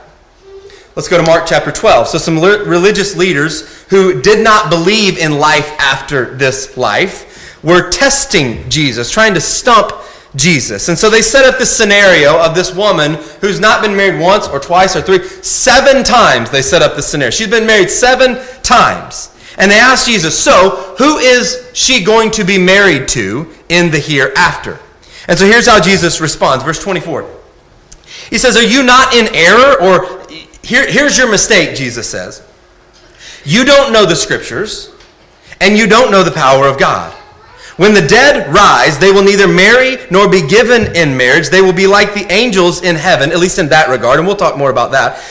Let's 1.00 1.08
go 1.08 1.16
to 1.16 1.24
Mark 1.24 1.46
chapter 1.48 1.72
12. 1.72 2.10
So, 2.10 2.18
some 2.18 2.42
religious 2.42 3.16
leaders 3.16 3.84
who 3.84 4.22
did 4.22 4.44
not 4.44 4.70
believe 4.70 5.18
in 5.18 5.40
life 5.40 5.72
after 5.80 6.36
this 6.36 6.76
life 6.76 7.64
were 7.64 7.90
testing 7.90 8.70
Jesus, 8.70 9.10
trying 9.10 9.34
to 9.36 9.40
stump 9.40 9.94
Jesus. 10.36 10.90
And 10.90 10.98
so 10.98 11.10
they 11.10 11.22
set 11.22 11.46
up 11.46 11.58
this 11.58 11.74
scenario 11.74 12.38
of 12.38 12.54
this 12.54 12.76
woman 12.76 13.14
who's 13.40 13.62
not 13.62 13.82
been 13.82 13.96
married 13.96 14.20
once 14.20 14.50
or 14.50 14.60
twice 14.60 14.98
or 14.98 15.02
three, 15.02 15.24
seven 15.24 16.04
times 16.04 16.52
they 16.52 16.62
set 16.62 16.82
up 16.82 16.98
this 16.98 17.08
scenario. 17.08 17.32
She's 17.32 17.48
been 17.48 17.66
married 17.66 17.90
seven 17.90 18.36
times. 18.62 19.34
And 19.58 19.72
they 19.72 19.80
asked 19.80 20.06
Jesus, 20.06 20.38
So, 20.38 20.96
who 20.98 21.18
is 21.20 21.72
she 21.74 22.04
going 22.04 22.30
to 22.32 22.44
be 22.44 22.58
married 22.58 23.08
to 23.10 23.50
in 23.70 23.90
the 23.90 24.00
hereafter? 24.00 24.78
And 25.30 25.40
so 25.40 25.46
here's 25.46 25.66
how 25.66 25.80
Jesus 25.80 26.20
responds. 26.20 26.66
Verse 26.66 26.84
24. 26.84 27.38
He 28.30 28.38
says, 28.38 28.58
Are 28.58 28.64
you 28.64 28.84
not 28.84 29.14
in 29.14 29.34
error 29.34 29.82
or 29.82 30.19
here, 30.70 30.86
here's 30.88 31.18
your 31.18 31.32
mistake, 31.32 31.76
Jesus 31.76 32.08
says. 32.08 32.44
You 33.44 33.66
don't 33.66 33.92
know 33.92 34.06
the 34.06 34.16
scriptures, 34.16 34.92
and 35.60 35.76
you 35.76 35.88
don't 35.88 36.12
know 36.12 36.22
the 36.22 36.30
power 36.30 36.68
of 36.68 36.78
God. 36.78 37.12
When 37.78 37.96
the 37.96 38.06
dead 38.06 38.54
rise, 38.54 39.00
they 39.00 39.12
will 39.12 39.24
neither 39.24 39.48
marry 39.48 39.98
nor 40.12 40.30
be 40.30 40.48
given 40.48 40.96
in 40.96 41.18
marriage. 41.18 41.50
They 41.50 41.62
will 41.62 41.74
be 41.74 41.88
like 41.88 42.14
the 42.14 42.32
angels 42.32 42.84
in 42.84 42.96
heaven, 42.96 43.32
at 43.32 43.40
least 43.40 43.58
in 43.58 43.68
that 43.70 43.90
regard, 43.90 44.20
and 44.20 44.28
we'll 44.28 44.36
talk 44.36 44.58
more 44.60 44.70
about 44.70 44.92
that. 44.92 45.24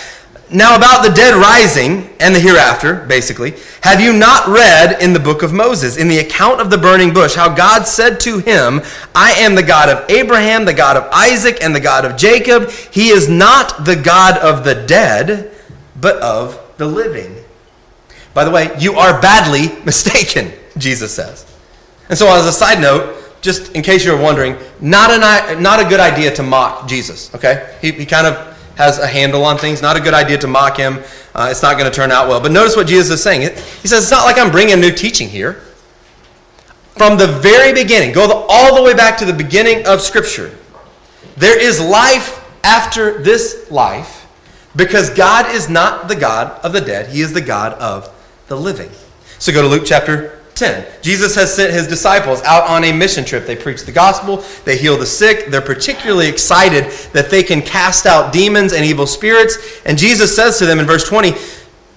Now, 0.51 0.77
about 0.77 1.03
the 1.03 1.13
dead 1.13 1.35
rising 1.35 2.09
and 2.21 2.35
the 2.35 2.41
hereafter, 2.41 3.05
basically, 3.05 3.55
have 3.83 4.01
you 4.01 4.15
not 4.15 4.49
read 4.49 5.03
in 5.03 5.13
the 5.13 5.21
book 5.21 5.43
of 5.43 5.53
Moses, 5.53 5.99
in 5.99 6.09
the 6.09 6.21
account 6.21 6.63
of 6.63 6.71
the 6.71 6.79
burning 6.79 7.13
bush, 7.13 7.35
how 7.35 7.55
God 7.55 7.87
said 7.87 8.19
to 8.21 8.39
him, 8.39 8.81
I 9.15 9.33
am 9.33 9.55
the 9.55 9.63
God 9.63 9.91
of 9.91 10.09
Abraham, 10.11 10.65
the 10.65 10.73
God 10.73 10.97
of 10.97 11.07
Isaac, 11.13 11.59
and 11.63 11.77
the 11.77 11.81
God 11.81 12.07
of 12.07 12.17
Jacob. 12.17 12.71
He 12.71 13.09
is 13.09 13.29
not 13.29 13.85
the 13.85 13.95
God 13.95 14.39
of 14.39 14.65
the 14.65 14.87
dead, 14.87 15.51
but 16.01 16.17
of 16.17 16.59
the 16.79 16.87
living. 16.87 17.45
By 18.33 18.45
the 18.45 18.51
way, 18.51 18.71
you 18.79 18.95
are 18.95 19.21
badly 19.21 19.79
mistaken, 19.85 20.53
Jesus 20.79 21.15
says. 21.15 21.45
And 22.09 22.19
so, 22.19 22.27
as 22.29 22.47
a 22.47 22.53
side 22.53 22.81
note, 22.81 23.17
just 23.43 23.73
in 23.73 23.83
case 23.83 24.03
you're 24.03 24.21
wondering, 24.21 24.57
not, 24.81 25.11
an, 25.11 25.63
not 25.63 25.79
a 25.79 25.89
good 25.89 26.01
idea 26.01 26.35
to 26.37 26.43
mock 26.43 26.89
Jesus, 26.89 27.35
okay? 27.35 27.77
He, 27.83 27.93
he 27.93 28.07
kind 28.07 28.27
of 28.27 28.58
has 28.79 29.01
a 29.01 29.07
handle 29.09 29.45
on 29.45 29.59
things. 29.59 29.83
Not 29.83 29.97
a 29.97 30.01
good 30.01 30.15
idea 30.15 30.39
to 30.39 30.47
mock 30.47 30.77
him. 30.77 31.01
Uh, 31.35 31.49
it's 31.51 31.63
not 31.63 31.77
going 31.77 31.91
to 31.91 31.95
turn 31.95 32.13
out 32.13 32.29
well. 32.29 32.41
But 32.41 32.53
notice 32.53 32.77
what 32.77 32.87
Jesus 32.87 33.11
is 33.11 33.23
saying. 33.23 33.43
He 33.43 33.89
says, 33.89 34.05
It's 34.05 34.11
not 34.11 34.25
like 34.25 34.39
I'm 34.39 34.53
bringing 34.53 34.81
new 34.81 34.93
teaching 34.93 35.29
here. 35.29 35.55
From 36.97 37.19
the 37.19 37.27
very 37.27 37.73
beginning, 37.73 38.13
go 38.13 38.29
the, 38.29 38.35
all 38.35 38.77
the 38.77 38.83
way 38.83 38.95
back 38.95 39.19
to 39.19 39.25
the 39.25 39.33
beginning 39.33 39.85
of 39.87 40.01
Scripture, 40.01 40.57
there 41.37 41.61
is 41.61 41.81
life 41.81 42.45
after 42.65 43.19
this 43.19 43.69
life 43.71 44.27
because 44.77 45.11
God 45.11 45.53
is 45.55 45.69
not 45.69 46.07
the 46.07 46.17
God 46.17 46.65
of 46.65 46.73
the 46.73 46.81
dead, 46.81 47.09
He 47.09 47.21
is 47.21 47.33
the 47.33 47.41
God 47.41 47.73
of 47.75 48.09
the 48.47 48.57
living. 48.57 48.91
So 49.41 49.53
go 49.53 49.63
to 49.63 49.69
Luke 49.69 49.85
chapter 49.87 50.38
10. 50.59 50.85
Jesus 51.03 51.35
has 51.35 51.55
sent 51.55 51.73
his 51.73 51.87
disciples 51.87 52.43
out 52.43 52.69
on 52.69 52.85
a 52.85 52.93
mission 52.93 53.25
trip. 53.25 53.47
They 53.47 53.57
preach 53.57 53.85
the 53.85 53.93
gospel, 53.93 54.45
they 54.65 54.77
heal 54.77 54.97
the 54.97 55.07
sick. 55.07 55.47
They're 55.47 55.61
particularly 55.61 56.29
excited 56.29 56.85
that 57.13 57.31
they 57.31 57.43
can 57.43 57.63
cast 57.63 58.07
out 58.07 58.33
demons 58.33 58.73
and 58.73 58.85
evil 58.85 59.07
spirits. 59.07 59.83
And 59.85 59.97
Jesus 59.97 60.35
says 60.35 60.59
to 60.59 60.67
them 60.67 60.79
in 60.79 60.87
verse 60.87 61.09
20, 61.09 61.33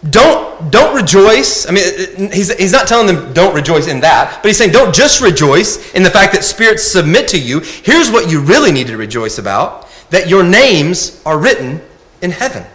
don't, 0.10 0.72
don't 0.72 0.96
rejoice. 0.96 1.68
I 1.68 1.72
mean, 1.72 2.32
he's, 2.32 2.52
he's 2.58 2.72
not 2.72 2.88
telling 2.88 3.08
them 3.08 3.34
don't 3.34 3.54
rejoice 3.54 3.88
in 3.88 4.00
that, 4.00 4.40
but 4.42 4.48
he's 4.48 4.58
saying 4.58 4.72
don't 4.72 4.94
just 4.94 5.22
rejoice 5.22 5.94
in 5.94 6.02
the 6.02 6.10
fact 6.10 6.34
that 6.34 6.44
spirits 6.44 6.84
submit 6.84 7.28
to 7.30 7.40
you. 7.40 7.60
Here's 7.60 8.10
what 8.10 8.32
you 8.32 8.42
really 8.42 8.72
need 8.72 8.88
to 8.88 8.98
rejoice 8.98 9.38
about 9.38 9.88
that 10.10 10.28
your 10.28 10.44
names 10.44 11.22
are 11.26 11.38
written 11.38 11.82
in 12.22 12.32
heaven. 12.32 12.66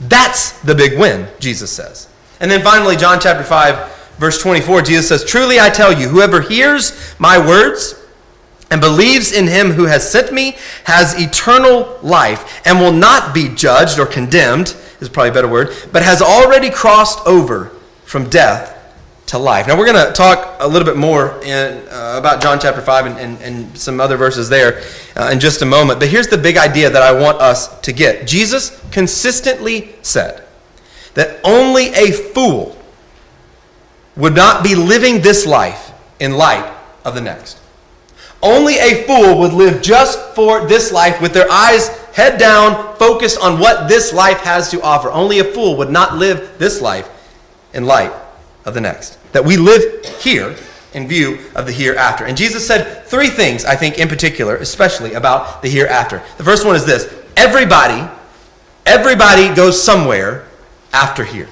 That's 0.00 0.60
the 0.60 0.74
big 0.74 0.98
win, 0.98 1.26
Jesus 1.40 1.72
says. 1.72 2.08
And 2.40 2.50
then 2.50 2.62
finally, 2.62 2.96
John 2.96 3.18
chapter 3.20 3.42
5 3.42 3.97
Verse 4.18 4.42
24, 4.42 4.82
Jesus 4.82 5.08
says, 5.08 5.24
Truly 5.24 5.60
I 5.60 5.70
tell 5.70 5.92
you, 5.92 6.08
whoever 6.08 6.40
hears 6.40 7.14
my 7.18 7.38
words 7.38 7.94
and 8.70 8.80
believes 8.80 9.32
in 9.32 9.46
him 9.46 9.70
who 9.70 9.84
has 9.84 10.10
sent 10.10 10.32
me 10.32 10.56
has 10.84 11.18
eternal 11.18 11.98
life 12.02 12.60
and 12.66 12.80
will 12.80 12.92
not 12.92 13.32
be 13.32 13.48
judged 13.48 13.98
or 13.98 14.06
condemned, 14.06 14.76
is 15.00 15.08
probably 15.08 15.30
a 15.30 15.32
better 15.32 15.48
word, 15.48 15.74
but 15.92 16.02
has 16.02 16.20
already 16.20 16.68
crossed 16.68 17.24
over 17.26 17.70
from 18.04 18.28
death 18.28 18.74
to 19.26 19.38
life. 19.38 19.68
Now, 19.68 19.78
we're 19.78 19.90
going 19.92 20.06
to 20.06 20.12
talk 20.12 20.56
a 20.58 20.66
little 20.66 20.86
bit 20.86 20.96
more 20.96 21.40
in, 21.44 21.86
uh, 21.88 22.16
about 22.18 22.42
John 22.42 22.58
chapter 22.58 22.80
5 22.80 23.06
and, 23.06 23.18
and, 23.18 23.42
and 23.42 23.78
some 23.78 24.00
other 24.00 24.16
verses 24.16 24.48
there 24.48 24.82
uh, 25.14 25.30
in 25.32 25.38
just 25.38 25.62
a 25.62 25.66
moment. 25.66 26.00
But 26.00 26.08
here's 26.08 26.28
the 26.28 26.38
big 26.38 26.56
idea 26.56 26.90
that 26.90 27.02
I 27.02 27.12
want 27.12 27.38
us 27.38 27.78
to 27.82 27.92
get 27.92 28.26
Jesus 28.26 28.82
consistently 28.90 29.94
said 30.02 30.42
that 31.14 31.40
only 31.44 31.88
a 31.88 32.10
fool 32.10 32.77
would 34.18 34.34
not 34.34 34.62
be 34.62 34.74
living 34.74 35.22
this 35.22 35.46
life 35.46 35.92
in 36.20 36.32
light 36.32 36.70
of 37.04 37.14
the 37.14 37.20
next. 37.22 37.58
Only 38.42 38.74
a 38.74 39.04
fool 39.04 39.38
would 39.38 39.52
live 39.52 39.80
just 39.80 40.18
for 40.34 40.66
this 40.66 40.92
life 40.92 41.20
with 41.22 41.32
their 41.32 41.50
eyes 41.50 41.88
head 42.12 42.38
down, 42.38 42.96
focused 42.96 43.38
on 43.40 43.60
what 43.60 43.88
this 43.88 44.12
life 44.12 44.40
has 44.40 44.70
to 44.72 44.82
offer. 44.82 45.08
Only 45.10 45.38
a 45.38 45.44
fool 45.44 45.76
would 45.76 45.90
not 45.90 46.16
live 46.16 46.58
this 46.58 46.80
life 46.80 47.08
in 47.72 47.86
light 47.86 48.12
of 48.64 48.74
the 48.74 48.80
next. 48.80 49.18
That 49.32 49.44
we 49.44 49.56
live 49.56 50.04
here 50.20 50.56
in 50.94 51.06
view 51.06 51.38
of 51.54 51.66
the 51.66 51.72
hereafter. 51.72 52.24
And 52.24 52.36
Jesus 52.36 52.66
said 52.66 53.06
three 53.06 53.28
things, 53.28 53.64
I 53.64 53.76
think, 53.76 53.98
in 53.98 54.08
particular, 54.08 54.56
especially 54.56 55.14
about 55.14 55.62
the 55.62 55.68
hereafter. 55.68 56.22
The 56.38 56.44
first 56.44 56.66
one 56.66 56.74
is 56.74 56.84
this 56.84 57.12
everybody, 57.36 58.08
everybody 58.84 59.54
goes 59.54 59.80
somewhere 59.80 60.48
after 60.92 61.24
here. 61.24 61.48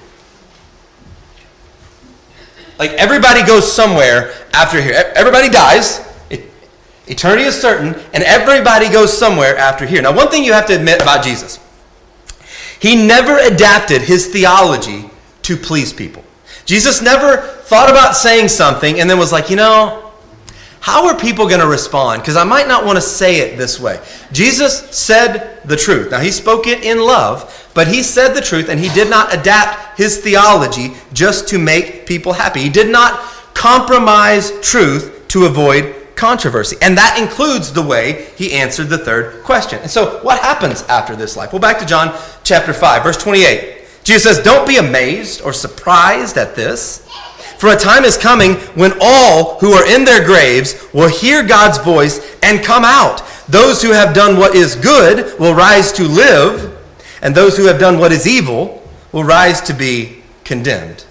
Like 2.78 2.92
everybody 2.92 3.44
goes 3.44 3.70
somewhere 3.70 4.32
after 4.52 4.80
here. 4.80 5.12
Everybody 5.14 5.48
dies. 5.48 6.00
Eternity 7.08 7.44
is 7.44 7.60
certain, 7.60 7.94
and 8.12 8.24
everybody 8.24 8.88
goes 8.88 9.16
somewhere 9.16 9.56
after 9.56 9.86
here. 9.86 10.02
Now, 10.02 10.12
one 10.14 10.28
thing 10.28 10.42
you 10.42 10.52
have 10.52 10.66
to 10.66 10.74
admit 10.74 11.00
about 11.00 11.22
Jesus 11.22 11.60
he 12.78 13.06
never 13.06 13.38
adapted 13.38 14.02
his 14.02 14.26
theology 14.26 15.08
to 15.42 15.56
please 15.56 15.92
people. 15.92 16.24
Jesus 16.64 17.00
never 17.00 17.38
thought 17.38 17.90
about 17.90 18.16
saying 18.16 18.48
something 18.48 19.00
and 19.00 19.08
then 19.08 19.18
was 19.18 19.32
like, 19.32 19.50
you 19.50 19.56
know, 19.56 20.05
how 20.80 21.08
are 21.08 21.18
people 21.18 21.48
going 21.48 21.60
to 21.60 21.66
respond? 21.66 22.22
Because 22.22 22.36
I 22.36 22.44
might 22.44 22.68
not 22.68 22.84
want 22.84 22.96
to 22.96 23.02
say 23.02 23.40
it 23.40 23.58
this 23.58 23.80
way. 23.80 24.00
Jesus 24.32 24.90
said 24.96 25.60
the 25.64 25.76
truth. 25.76 26.10
Now, 26.10 26.20
he 26.20 26.30
spoke 26.30 26.66
it 26.66 26.84
in 26.84 26.98
love, 26.98 27.70
but 27.74 27.88
he 27.88 28.02
said 28.02 28.34
the 28.34 28.40
truth 28.40 28.68
and 28.68 28.78
he 28.78 28.88
did 28.90 29.10
not 29.10 29.34
adapt 29.34 29.98
his 29.98 30.18
theology 30.18 30.94
just 31.12 31.48
to 31.48 31.58
make 31.58 32.06
people 32.06 32.32
happy. 32.32 32.60
He 32.60 32.68
did 32.68 32.90
not 32.90 33.20
compromise 33.54 34.52
truth 34.60 35.24
to 35.28 35.46
avoid 35.46 35.94
controversy. 36.16 36.76
And 36.80 36.96
that 36.96 37.18
includes 37.20 37.72
the 37.72 37.82
way 37.82 38.30
he 38.36 38.52
answered 38.52 38.88
the 38.88 38.98
third 38.98 39.44
question. 39.44 39.78
And 39.80 39.90
so, 39.90 40.22
what 40.22 40.40
happens 40.40 40.82
after 40.84 41.14
this 41.14 41.36
life? 41.36 41.52
Well, 41.52 41.60
back 41.60 41.78
to 41.78 41.86
John 41.86 42.18
chapter 42.42 42.72
5, 42.72 43.02
verse 43.02 43.16
28. 43.16 43.76
Jesus 44.02 44.22
says, 44.22 44.44
Don't 44.44 44.66
be 44.66 44.76
amazed 44.76 45.42
or 45.42 45.52
surprised 45.52 46.36
at 46.38 46.54
this. 46.54 47.08
For 47.58 47.72
a 47.72 47.76
time 47.76 48.04
is 48.04 48.18
coming 48.18 48.54
when 48.74 48.92
all 49.00 49.58
who 49.58 49.72
are 49.72 49.88
in 49.88 50.04
their 50.04 50.24
graves 50.24 50.86
will 50.92 51.08
hear 51.08 51.42
God's 51.42 51.78
voice 51.78 52.36
and 52.42 52.62
come 52.62 52.84
out. 52.84 53.22
Those 53.48 53.80
who 53.80 53.92
have 53.92 54.14
done 54.14 54.36
what 54.36 54.54
is 54.54 54.76
good 54.76 55.38
will 55.38 55.54
rise 55.54 55.92
to 55.92 56.04
live, 56.04 56.78
and 57.22 57.34
those 57.34 57.56
who 57.56 57.64
have 57.64 57.78
done 57.78 57.98
what 57.98 58.12
is 58.12 58.26
evil 58.26 58.82
will 59.12 59.24
rise 59.24 59.60
to 59.62 59.72
be 59.72 60.22
condemned. 60.44 61.04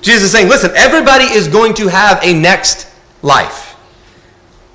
Jesus 0.00 0.24
is 0.24 0.32
saying, 0.32 0.48
listen, 0.48 0.70
everybody 0.74 1.24
is 1.24 1.46
going 1.46 1.74
to 1.74 1.88
have 1.88 2.22
a 2.22 2.32
next 2.32 2.90
life. 3.22 3.76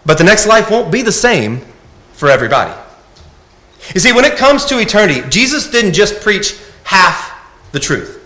But 0.06 0.20
the 0.20 0.24
next 0.24 0.46
life 0.46 0.70
won't 0.70 0.92
be 0.92 1.02
the 1.02 1.12
same 1.12 1.62
for 2.14 2.30
everybody. 2.30 2.74
You 3.94 4.00
see, 4.00 4.12
when 4.12 4.26
it 4.26 4.38
comes 4.38 4.66
to 4.66 4.80
eternity, 4.80 5.28
Jesus 5.30 5.70
didn't 5.70 5.94
just 5.94 6.22
preach 6.22 6.60
half 6.84 7.34
the 7.72 7.80
truth. 7.80 8.22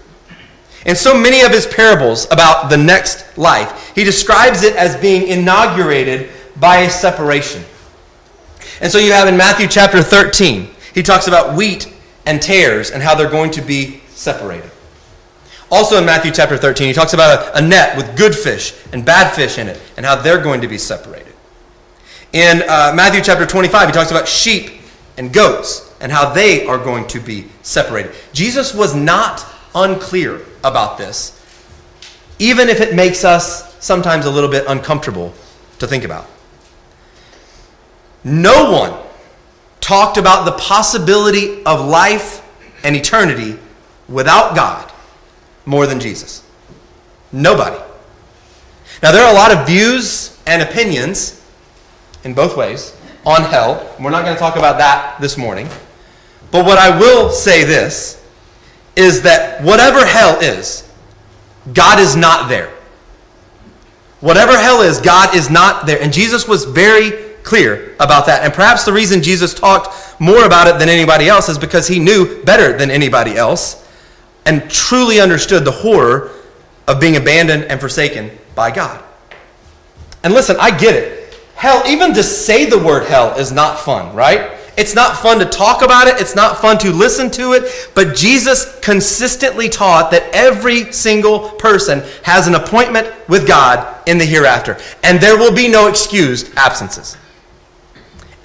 In 0.85 0.95
so 0.95 1.17
many 1.17 1.41
of 1.41 1.51
his 1.51 1.67
parables 1.67 2.25
about 2.31 2.69
the 2.69 2.77
next 2.77 3.37
life, 3.37 3.93
he 3.95 4.03
describes 4.03 4.63
it 4.63 4.75
as 4.75 4.95
being 4.97 5.27
inaugurated 5.27 6.29
by 6.57 6.79
a 6.79 6.89
separation. 6.89 7.63
And 8.81 8.91
so 8.91 8.97
you 8.97 9.11
have 9.11 9.27
in 9.27 9.35
Matthew 9.35 9.67
chapter 9.67 10.01
13, 10.01 10.69
he 10.93 11.03
talks 11.03 11.27
about 11.27 11.55
wheat 11.55 11.93
and 12.25 12.41
tares 12.41 12.91
and 12.91 13.03
how 13.03 13.15
they're 13.15 13.29
going 13.29 13.51
to 13.51 13.61
be 13.61 14.01
separated. 14.09 14.71
Also 15.71 15.97
in 15.97 16.05
Matthew 16.05 16.31
chapter 16.31 16.57
13, 16.57 16.87
he 16.87 16.93
talks 16.93 17.13
about 17.13 17.55
a, 17.55 17.61
net 17.61 17.95
with 17.95 18.17
good 18.17 18.33
fish 18.33 18.73
and 18.91 19.05
bad 19.05 19.33
fish 19.33 19.57
in 19.57 19.67
it 19.67 19.79
and 19.97 20.05
how 20.05 20.15
they're 20.15 20.41
going 20.41 20.61
to 20.61 20.67
be 20.67 20.77
separated. 20.77 21.33
In 22.33 22.63
uh, 22.63 22.93
Matthew 22.95 23.21
chapter 23.21 23.45
25, 23.45 23.87
he 23.87 23.93
talks 23.93 24.11
about 24.11 24.27
sheep 24.27 24.81
and 25.17 25.31
goats 25.31 25.93
and 25.99 26.11
how 26.11 26.31
they 26.33 26.65
are 26.65 26.77
going 26.77 27.05
to 27.07 27.19
be 27.19 27.47
separated. 27.61 28.13
Jesus 28.33 28.73
was 28.73 28.95
not 28.95 29.45
unclear 29.75 30.41
about 30.63 30.97
this, 30.97 31.35
even 32.39 32.69
if 32.69 32.81
it 32.81 32.95
makes 32.95 33.23
us 33.23 33.77
sometimes 33.83 34.25
a 34.25 34.31
little 34.31 34.49
bit 34.49 34.65
uncomfortable 34.67 35.33
to 35.79 35.87
think 35.87 36.03
about. 36.03 36.27
No 38.23 38.71
one 38.71 38.93
talked 39.79 40.17
about 40.17 40.45
the 40.45 40.51
possibility 40.53 41.63
of 41.65 41.85
life 41.85 42.45
and 42.83 42.95
eternity 42.95 43.57
without 44.07 44.55
God 44.55 44.91
more 45.65 45.87
than 45.87 45.99
Jesus. 45.99 46.43
Nobody. 47.31 47.77
Now, 49.01 49.11
there 49.11 49.23
are 49.23 49.31
a 49.31 49.35
lot 49.35 49.51
of 49.51 49.65
views 49.67 50.37
and 50.45 50.61
opinions 50.61 51.41
in 52.23 52.33
both 52.33 52.57
ways 52.57 52.95
on 53.25 53.43
hell. 53.43 53.95
We're 53.99 54.09
not 54.09 54.23
going 54.23 54.35
to 54.35 54.39
talk 54.39 54.57
about 54.57 54.77
that 54.79 55.19
this 55.21 55.37
morning. 55.37 55.69
But 56.51 56.65
what 56.65 56.77
I 56.77 56.97
will 56.97 57.29
say 57.29 57.63
this 57.63 58.18
is 58.99 59.21
that 59.21 59.63
whatever 59.63 60.05
hell 60.05 60.39
is, 60.41 60.87
God 61.73 61.99
is 61.99 62.15
not 62.15 62.49
there. 62.49 62.69
Whatever 64.19 64.57
hell 64.57 64.81
is, 64.81 64.99
God 64.99 65.33
is 65.33 65.49
not 65.49 65.85
there. 65.85 66.01
And 66.01 66.11
Jesus 66.11 66.47
was 66.47 66.65
very 66.65 67.33
clear 67.43 67.95
about 68.01 68.25
that. 68.25 68.43
And 68.43 68.53
perhaps 68.53 68.83
the 68.83 68.91
reason 68.91 69.23
Jesus 69.23 69.53
talked 69.53 70.19
more 70.19 70.45
about 70.45 70.67
it 70.67 70.77
than 70.77 70.89
anybody 70.89 71.29
else 71.29 71.47
is 71.47 71.57
because 71.57 71.87
he 71.87 71.97
knew 71.97 72.43
better 72.43 72.77
than 72.77 72.91
anybody 72.91 73.37
else 73.37 73.87
and 74.45 74.69
truly 74.69 75.21
understood 75.21 75.63
the 75.63 75.71
horror 75.71 76.31
of 76.87 76.99
being 76.99 77.15
abandoned 77.15 77.63
and 77.65 77.79
forsaken 77.79 78.29
by 78.53 78.71
God. 78.71 79.01
And 80.23 80.33
listen, 80.33 80.57
I 80.59 80.77
get 80.77 80.95
it. 80.95 81.39
Hell, 81.55 81.83
even 81.87 82.13
to 82.15 82.23
say 82.23 82.65
the 82.65 82.77
word 82.77 83.05
hell 83.05 83.37
is 83.37 83.53
not 83.53 83.79
fun, 83.79 84.13
right? 84.13 84.58
It's 84.79 84.95
not 84.95 85.17
fun 85.17 85.39
to 85.39 85.45
talk 85.45 85.81
about 85.81 86.07
it, 86.07 86.21
it's 86.21 86.37
not 86.37 86.59
fun 86.61 86.77
to 86.77 86.91
listen 86.93 87.29
to 87.31 87.51
it, 87.51 87.91
but 87.93 88.15
Jesus 88.15 88.79
consistently 88.79 89.67
taught 89.67 90.09
that 90.11 90.23
every 90.33 90.93
single 90.93 91.49
person 91.49 92.01
has 92.23 92.47
an 92.47 92.55
appointment 92.55 93.13
with 93.27 93.45
God 93.45 94.07
in 94.07 94.17
the 94.17 94.23
hereafter, 94.23 94.77
and 95.03 95.19
there 95.19 95.37
will 95.37 95.53
be 95.53 95.67
no 95.67 95.89
excused 95.89 96.55
absences. 96.55 97.17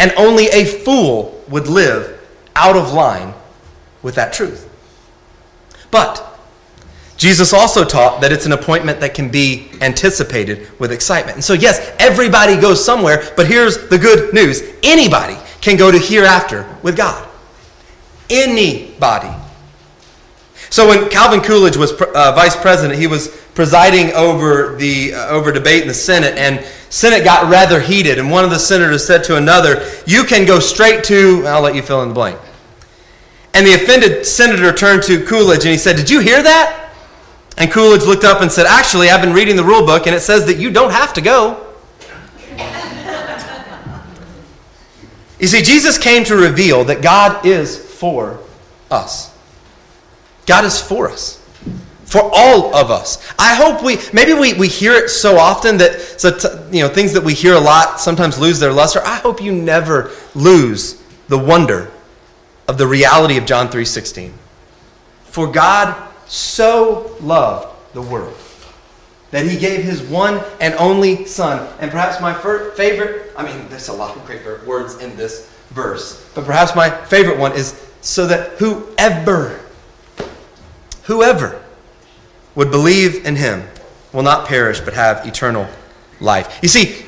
And 0.00 0.12
only 0.16 0.46
a 0.46 0.64
fool 0.64 1.40
would 1.48 1.68
live 1.68 2.20
out 2.56 2.74
of 2.74 2.92
line 2.92 3.32
with 4.02 4.16
that 4.16 4.32
truth. 4.32 4.68
But 5.92 6.36
Jesus 7.16 7.52
also 7.52 7.84
taught 7.84 8.20
that 8.22 8.32
it's 8.32 8.44
an 8.44 8.50
appointment 8.50 8.98
that 8.98 9.14
can 9.14 9.28
be 9.28 9.70
anticipated 9.80 10.68
with 10.80 10.90
excitement. 10.90 11.36
And 11.36 11.44
so, 11.44 11.52
yes, 11.52 11.94
everybody 12.00 12.60
goes 12.60 12.84
somewhere, 12.84 13.22
but 13.36 13.46
here's 13.46 13.86
the 13.86 13.98
good 13.98 14.34
news 14.34 14.64
anybody 14.82 15.36
can 15.64 15.78
go 15.78 15.90
to 15.90 15.98
hereafter 15.98 16.68
with 16.82 16.94
God. 16.94 17.26
Anybody. 18.28 19.34
So 20.68 20.86
when 20.86 21.08
Calvin 21.08 21.40
Coolidge 21.40 21.76
was 21.76 21.92
uh, 21.92 22.32
vice 22.32 22.54
president, 22.54 22.98
he 22.98 23.06
was 23.06 23.28
presiding 23.54 24.12
over 24.12 24.76
the 24.76 25.14
uh, 25.14 25.28
over 25.28 25.50
debate 25.52 25.82
in 25.82 25.88
the 25.88 25.94
Senate, 25.94 26.36
and 26.36 26.64
Senate 26.90 27.24
got 27.24 27.50
rather 27.50 27.80
heated. 27.80 28.18
And 28.18 28.30
one 28.30 28.44
of 28.44 28.50
the 28.50 28.58
senators 28.58 29.06
said 29.06 29.24
to 29.24 29.36
another, 29.36 29.88
"You 30.06 30.24
can 30.24 30.46
go 30.46 30.58
straight 30.58 31.02
to." 31.04 31.46
I'll 31.46 31.62
let 31.62 31.74
you 31.74 31.82
fill 31.82 32.02
in 32.02 32.08
the 32.08 32.14
blank. 32.14 32.38
And 33.54 33.66
the 33.66 33.72
offended 33.72 34.26
senator 34.26 34.72
turned 34.72 35.02
to 35.04 35.24
Coolidge 35.24 35.64
and 35.64 35.72
he 35.72 35.78
said, 35.78 35.96
"Did 35.96 36.10
you 36.10 36.20
hear 36.20 36.42
that?" 36.42 36.90
And 37.56 37.70
Coolidge 37.70 38.02
looked 38.02 38.24
up 38.24 38.42
and 38.42 38.50
said, 38.50 38.66
Actually, 38.66 39.10
I've 39.10 39.20
been 39.20 39.32
reading 39.32 39.54
the 39.56 39.64
rule 39.64 39.86
book 39.86 40.06
and 40.06 40.14
it 40.14 40.20
says 40.20 40.44
that 40.46 40.58
you 40.58 40.70
don't 40.70 40.90
have 40.90 41.12
to 41.14 41.20
go. 41.20 41.63
You 45.44 45.48
see, 45.48 45.60
Jesus 45.60 45.98
came 45.98 46.24
to 46.24 46.36
reveal 46.36 46.84
that 46.84 47.02
God 47.02 47.44
is 47.44 47.76
for 47.76 48.40
us. 48.90 49.30
God 50.46 50.64
is 50.64 50.80
for 50.80 51.10
us. 51.10 51.38
For 52.06 52.22
all 52.22 52.74
of 52.74 52.90
us. 52.90 53.22
I 53.38 53.54
hope 53.54 53.84
we, 53.84 53.98
maybe 54.14 54.32
we, 54.32 54.54
we 54.54 54.68
hear 54.68 54.94
it 54.94 55.10
so 55.10 55.36
often 55.36 55.76
that, 55.76 56.00
so 56.00 56.30
t- 56.34 56.48
you 56.74 56.82
know, 56.82 56.88
things 56.88 57.12
that 57.12 57.22
we 57.22 57.34
hear 57.34 57.52
a 57.52 57.60
lot 57.60 58.00
sometimes 58.00 58.38
lose 58.38 58.58
their 58.58 58.72
luster. 58.72 59.02
I 59.04 59.16
hope 59.16 59.42
you 59.42 59.52
never 59.52 60.12
lose 60.34 61.02
the 61.28 61.36
wonder 61.36 61.92
of 62.66 62.78
the 62.78 62.86
reality 62.86 63.36
of 63.36 63.44
John 63.44 63.68
3.16. 63.68 64.32
For 65.24 65.52
God 65.52 66.10
so 66.26 67.18
loved 67.20 67.68
the 67.92 68.00
world 68.00 68.34
that 69.34 69.44
he 69.44 69.58
gave 69.58 69.82
his 69.82 70.00
one 70.00 70.40
and 70.60 70.74
only 70.74 71.26
son. 71.26 71.68
And 71.80 71.90
perhaps 71.90 72.20
my 72.20 72.32
favorite, 72.76 73.32
I 73.36 73.42
mean, 73.42 73.68
there's 73.68 73.88
a 73.88 73.92
lot 73.92 74.16
of 74.16 74.24
great 74.24 74.44
words 74.64 74.98
in 74.98 75.16
this 75.16 75.50
verse, 75.70 76.24
but 76.36 76.44
perhaps 76.44 76.76
my 76.76 76.88
favorite 76.88 77.36
one 77.36 77.50
is 77.50 77.84
so 78.00 78.28
that 78.28 78.50
whoever, 78.58 79.58
whoever 81.02 81.60
would 82.54 82.70
believe 82.70 83.26
in 83.26 83.34
him 83.34 83.64
will 84.12 84.22
not 84.22 84.46
perish 84.46 84.78
but 84.78 84.94
have 84.94 85.26
eternal 85.26 85.66
life. 86.20 86.60
You 86.62 86.68
see, 86.68 87.04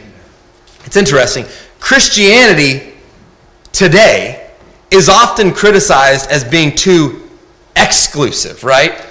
it's 0.84 0.96
interesting. 0.96 1.44
Christianity 1.78 2.94
today 3.70 4.50
is 4.90 5.08
often 5.08 5.52
criticized 5.52 6.28
as 6.28 6.42
being 6.42 6.74
too 6.74 7.30
exclusive, 7.76 8.64
right? 8.64 9.06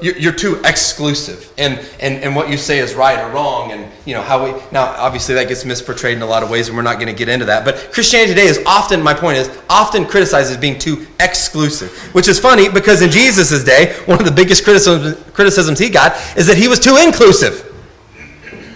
You're 0.00 0.32
too 0.32 0.58
exclusive, 0.64 1.52
and, 1.58 1.78
and, 2.00 2.24
and 2.24 2.34
what 2.34 2.48
you 2.48 2.56
say 2.56 2.78
is 2.78 2.94
right 2.94 3.18
or 3.18 3.30
wrong, 3.30 3.72
and 3.72 3.92
you 4.06 4.14
know 4.14 4.22
how 4.22 4.42
we 4.42 4.58
now 4.72 4.86
obviously 4.96 5.34
that 5.34 5.48
gets 5.48 5.64
misportrayed 5.64 6.14
in 6.14 6.22
a 6.22 6.26
lot 6.26 6.42
of 6.42 6.48
ways, 6.48 6.68
and 6.68 6.76
we're 6.78 6.82
not 6.82 6.94
going 6.94 7.08
to 7.08 7.12
get 7.12 7.28
into 7.28 7.44
that. 7.44 7.66
But 7.66 7.92
Christianity 7.92 8.30
today 8.30 8.46
is 8.46 8.58
often, 8.64 9.02
my 9.02 9.12
point 9.12 9.36
is, 9.36 9.50
often 9.68 10.06
criticized 10.06 10.50
as 10.50 10.56
being 10.56 10.78
too 10.78 11.06
exclusive, 11.20 11.92
which 12.14 12.26
is 12.26 12.40
funny 12.40 12.70
because 12.70 13.02
in 13.02 13.10
Jesus' 13.10 13.62
day, 13.64 13.92
one 14.06 14.18
of 14.18 14.24
the 14.24 14.32
biggest 14.32 14.64
criticisms, 14.64 15.22
criticisms 15.34 15.78
he 15.78 15.90
got 15.90 16.16
is 16.38 16.46
that 16.46 16.56
he 16.56 16.68
was 16.68 16.80
too 16.80 16.96
inclusive, 16.96 17.70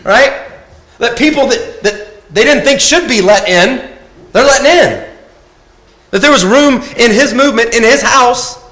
right? 0.05 0.51
That 0.99 1.17
people 1.17 1.47
that, 1.47 1.83
that 1.83 2.29
they 2.29 2.45
didn't 2.45 2.65
think 2.65 2.79
should 2.79 3.09
be 3.09 3.23
let 3.23 3.49
in, 3.49 3.97
they're 4.33 4.45
letting 4.45 4.67
in. 4.67 5.17
That 6.11 6.21
there 6.21 6.31
was 6.31 6.45
room 6.45 6.83
in 6.99 7.11
his 7.11 7.33
movement, 7.33 7.75
in 7.75 7.85
his 7.85 8.03
house, 8.03 8.63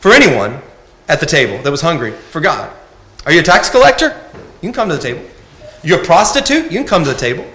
for 0.00 0.12
anyone 0.12 0.60
at 1.08 1.20
the 1.20 1.26
table 1.26 1.62
that 1.62 1.70
was 1.70 1.80
hungry 1.80 2.12
for 2.12 2.40
God. 2.40 2.74
Are 3.26 3.32
you 3.32 3.40
a 3.40 3.42
tax 3.42 3.70
collector? 3.70 4.18
You 4.60 4.68
can 4.68 4.72
come 4.72 4.88
to 4.88 4.96
the 4.96 5.02
table. 5.02 5.22
You're 5.82 6.00
a 6.00 6.04
prostitute? 6.04 6.64
You 6.70 6.78
can 6.78 6.86
come 6.86 7.04
to 7.04 7.10
the 7.10 7.16
table. 7.16 7.46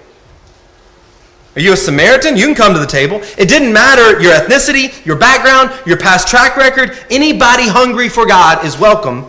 Are 1.56 1.62
you 1.62 1.74
a 1.74 1.78
Samaritan? 1.78 2.38
You 2.38 2.46
can 2.46 2.56
come 2.56 2.74
to 2.74 2.80
the 2.80 2.86
table. 2.86 3.22
It 3.38 3.50
didn't 3.50 3.74
matter 3.74 4.22
your 4.22 4.34
ethnicity, 4.34 5.04
your 5.06 5.16
background, 5.16 5.72
your 5.86 5.98
past 5.98 6.28
track 6.28 6.56
record. 6.56 6.98
Anybody 7.10 7.68
hungry 7.68 8.08
for 8.08 8.26
God 8.26 8.64
is 8.64 8.78
welcome 8.78 9.26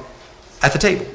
at 0.62 0.72
the 0.72 0.78
table. 0.78 1.06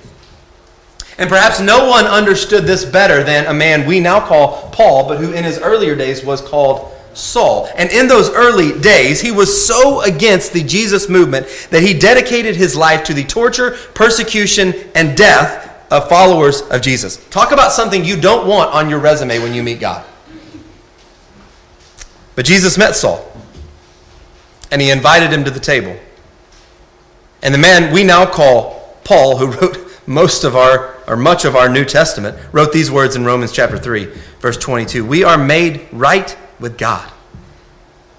And 1.17 1.29
perhaps 1.29 1.59
no 1.59 1.87
one 1.87 2.05
understood 2.05 2.65
this 2.65 2.83
better 2.83 3.23
than 3.23 3.45
a 3.45 3.53
man 3.53 3.87
we 3.87 3.99
now 3.99 4.19
call 4.19 4.69
Paul, 4.71 5.07
but 5.07 5.19
who 5.19 5.31
in 5.31 5.43
his 5.43 5.59
earlier 5.59 5.95
days 5.95 6.25
was 6.25 6.41
called 6.41 6.91
Saul. 7.15 7.69
And 7.75 7.89
in 7.91 8.07
those 8.07 8.29
early 8.29 8.77
days, 8.79 9.21
he 9.21 9.31
was 9.31 9.65
so 9.65 10.01
against 10.01 10.53
the 10.53 10.63
Jesus 10.63 11.09
movement 11.09 11.47
that 11.71 11.81
he 11.81 11.97
dedicated 11.97 12.55
his 12.55 12.75
life 12.75 13.03
to 13.05 13.13
the 13.13 13.23
torture, 13.23 13.71
persecution, 13.93 14.73
and 14.93 15.17
death 15.17 15.91
of 15.91 16.09
followers 16.09 16.61
of 16.63 16.81
Jesus. 16.81 17.17
Talk 17.29 17.51
about 17.51 17.71
something 17.71 18.03
you 18.03 18.19
don't 18.19 18.47
want 18.47 18.73
on 18.73 18.89
your 18.89 18.99
resume 18.99 19.39
when 19.39 19.53
you 19.53 19.63
meet 19.63 19.79
God. 19.79 20.05
But 22.35 22.45
Jesus 22.45 22.77
met 22.77 22.95
Saul, 22.95 23.25
and 24.71 24.81
he 24.81 24.91
invited 24.91 25.31
him 25.31 25.45
to 25.45 25.51
the 25.51 25.59
table. 25.59 25.97
And 27.41 27.53
the 27.53 27.59
man 27.59 27.93
we 27.93 28.03
now 28.03 28.25
call 28.25 28.97
Paul, 29.05 29.37
who 29.37 29.47
wrote 29.51 30.01
most 30.05 30.43
of 30.43 30.55
our, 30.55 30.97
or 31.07 31.15
much 31.15 31.45
of 31.45 31.55
our 31.55 31.69
New 31.69 31.85
Testament, 31.85 32.37
wrote 32.51 32.73
these 32.73 32.91
words 32.91 33.15
in 33.15 33.23
Romans 33.23 33.51
chapter 33.51 33.77
3, 33.77 34.05
verse 34.39 34.57
22 34.57 35.05
We 35.05 35.23
are 35.23 35.37
made 35.37 35.87
right 35.93 36.35
with 36.59 36.77
God 36.77 37.11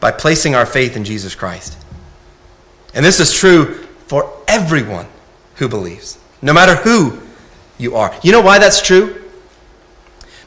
by 0.01 0.13
placing 0.13 0.55
our 0.55 0.67
faith 0.67 0.97
in 0.97 1.05
Jesus 1.05 1.35
Christ. 1.35 1.77
And 2.95 3.05
this 3.05 3.21
is 3.21 3.33
true 3.33 3.87
for 4.07 4.33
everyone 4.47 5.07
who 5.57 5.69
believes, 5.69 6.19
no 6.43 6.53
matter 6.53 6.77
who 6.77 7.21
you 7.79 7.97
are. 7.97 8.15
You 8.23 8.33
know 8.33 8.41
why 8.41 8.59
that's 8.59 8.81
true? 8.81 9.23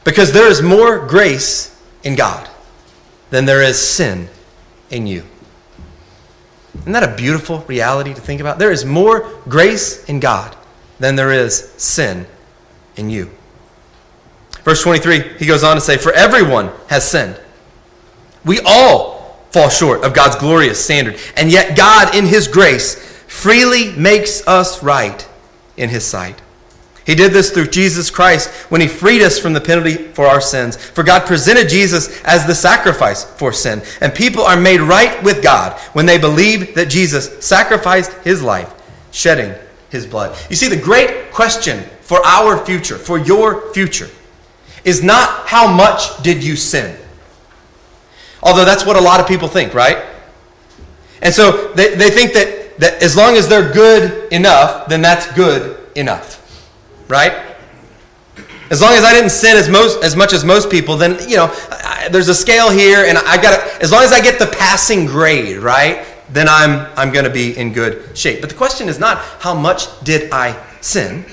Because 0.04 0.32
there 0.32 0.48
is 0.48 0.62
more 0.62 1.06
grace 1.06 1.78
in 2.02 2.16
God 2.16 2.48
than 3.30 3.44
there 3.44 3.62
is 3.62 3.80
sin 3.80 4.28
in 4.90 5.06
you. 5.06 5.24
Isn't 6.80 6.92
that 6.92 7.02
a 7.02 7.14
beautiful 7.14 7.58
reality 7.60 8.14
to 8.14 8.20
think 8.20 8.40
about? 8.40 8.58
There 8.58 8.72
is 8.72 8.84
more 8.84 9.28
grace 9.48 10.04
in 10.04 10.20
God 10.20 10.56
than 10.98 11.16
there 11.16 11.32
is 11.32 11.70
sin 11.76 12.26
in 12.96 13.10
you. 13.10 13.30
Verse 14.62 14.82
23, 14.82 15.38
he 15.38 15.46
goes 15.46 15.62
on 15.62 15.76
to 15.76 15.80
say, 15.80 15.96
For 15.96 16.12
everyone 16.12 16.70
has 16.88 17.08
sinned 17.08 17.38
we 18.44 18.60
all 18.64 19.20
fall 19.50 19.68
short 19.68 20.04
of 20.04 20.14
God's 20.14 20.36
glorious 20.36 20.82
standard. 20.82 21.18
And 21.36 21.50
yet, 21.50 21.76
God, 21.76 22.14
in 22.14 22.24
His 22.26 22.48
grace, 22.48 22.94
freely 23.26 23.92
makes 23.92 24.46
us 24.46 24.82
right 24.82 25.28
in 25.76 25.88
His 25.88 26.04
sight. 26.04 26.40
He 27.06 27.14
did 27.14 27.32
this 27.32 27.50
through 27.50 27.68
Jesus 27.68 28.10
Christ 28.10 28.50
when 28.70 28.80
He 28.80 28.86
freed 28.86 29.22
us 29.22 29.38
from 29.38 29.52
the 29.52 29.60
penalty 29.60 29.96
for 29.96 30.26
our 30.26 30.40
sins. 30.40 30.76
For 30.76 31.02
God 31.02 31.26
presented 31.26 31.68
Jesus 31.68 32.22
as 32.22 32.46
the 32.46 32.54
sacrifice 32.54 33.24
for 33.24 33.52
sin. 33.52 33.82
And 34.00 34.14
people 34.14 34.42
are 34.42 34.60
made 34.60 34.80
right 34.80 35.22
with 35.24 35.42
God 35.42 35.78
when 35.92 36.06
they 36.06 36.18
believe 36.18 36.74
that 36.74 36.88
Jesus 36.88 37.44
sacrificed 37.44 38.12
His 38.24 38.42
life, 38.42 38.72
shedding 39.10 39.54
His 39.90 40.06
blood. 40.06 40.38
You 40.50 40.56
see, 40.56 40.68
the 40.68 40.80
great 40.80 41.32
question 41.32 41.84
for 42.00 42.24
our 42.24 42.64
future, 42.64 42.98
for 42.98 43.18
your 43.18 43.72
future, 43.72 44.08
is 44.84 45.02
not 45.02 45.48
how 45.48 45.72
much 45.72 46.22
did 46.22 46.44
you 46.44 46.54
sin? 46.54 46.96
Although 48.42 48.64
that's 48.64 48.86
what 48.86 48.96
a 48.96 49.00
lot 49.00 49.20
of 49.20 49.26
people 49.26 49.48
think, 49.48 49.74
right? 49.74 50.04
And 51.22 51.34
so 51.34 51.72
they, 51.72 51.94
they 51.94 52.10
think 52.10 52.32
that, 52.32 52.78
that 52.78 53.02
as 53.02 53.16
long 53.16 53.36
as 53.36 53.48
they're 53.48 53.72
good 53.72 54.32
enough, 54.32 54.88
then 54.88 55.02
that's 55.02 55.30
good 55.34 55.78
enough. 55.94 56.38
Right? 57.08 57.50
As 58.70 58.80
long 58.80 58.92
as 58.92 59.02
I 59.02 59.12
didn't 59.12 59.30
sin 59.30 59.56
as 59.56 59.68
most 59.68 60.02
as 60.04 60.14
much 60.14 60.32
as 60.32 60.44
most 60.44 60.70
people, 60.70 60.96
then 60.96 61.18
you 61.28 61.36
know 61.36 61.52
I, 61.70 62.08
there's 62.08 62.28
a 62.28 62.34
scale 62.34 62.70
here, 62.70 63.04
and 63.04 63.18
I 63.18 63.36
got. 63.42 63.82
As 63.82 63.90
long 63.90 64.04
as 64.04 64.12
I 64.12 64.20
get 64.20 64.38
the 64.38 64.46
passing 64.46 65.06
grade, 65.06 65.56
right? 65.56 66.06
Then 66.28 66.48
I'm 66.48 66.86
I'm 66.96 67.12
going 67.12 67.24
to 67.24 67.32
be 67.32 67.58
in 67.58 67.72
good 67.72 68.16
shape. 68.16 68.40
But 68.40 68.48
the 68.48 68.54
question 68.54 68.88
is 68.88 69.00
not 69.00 69.18
how 69.40 69.54
much 69.54 69.88
did 70.04 70.30
I 70.30 70.56
sin? 70.80 71.24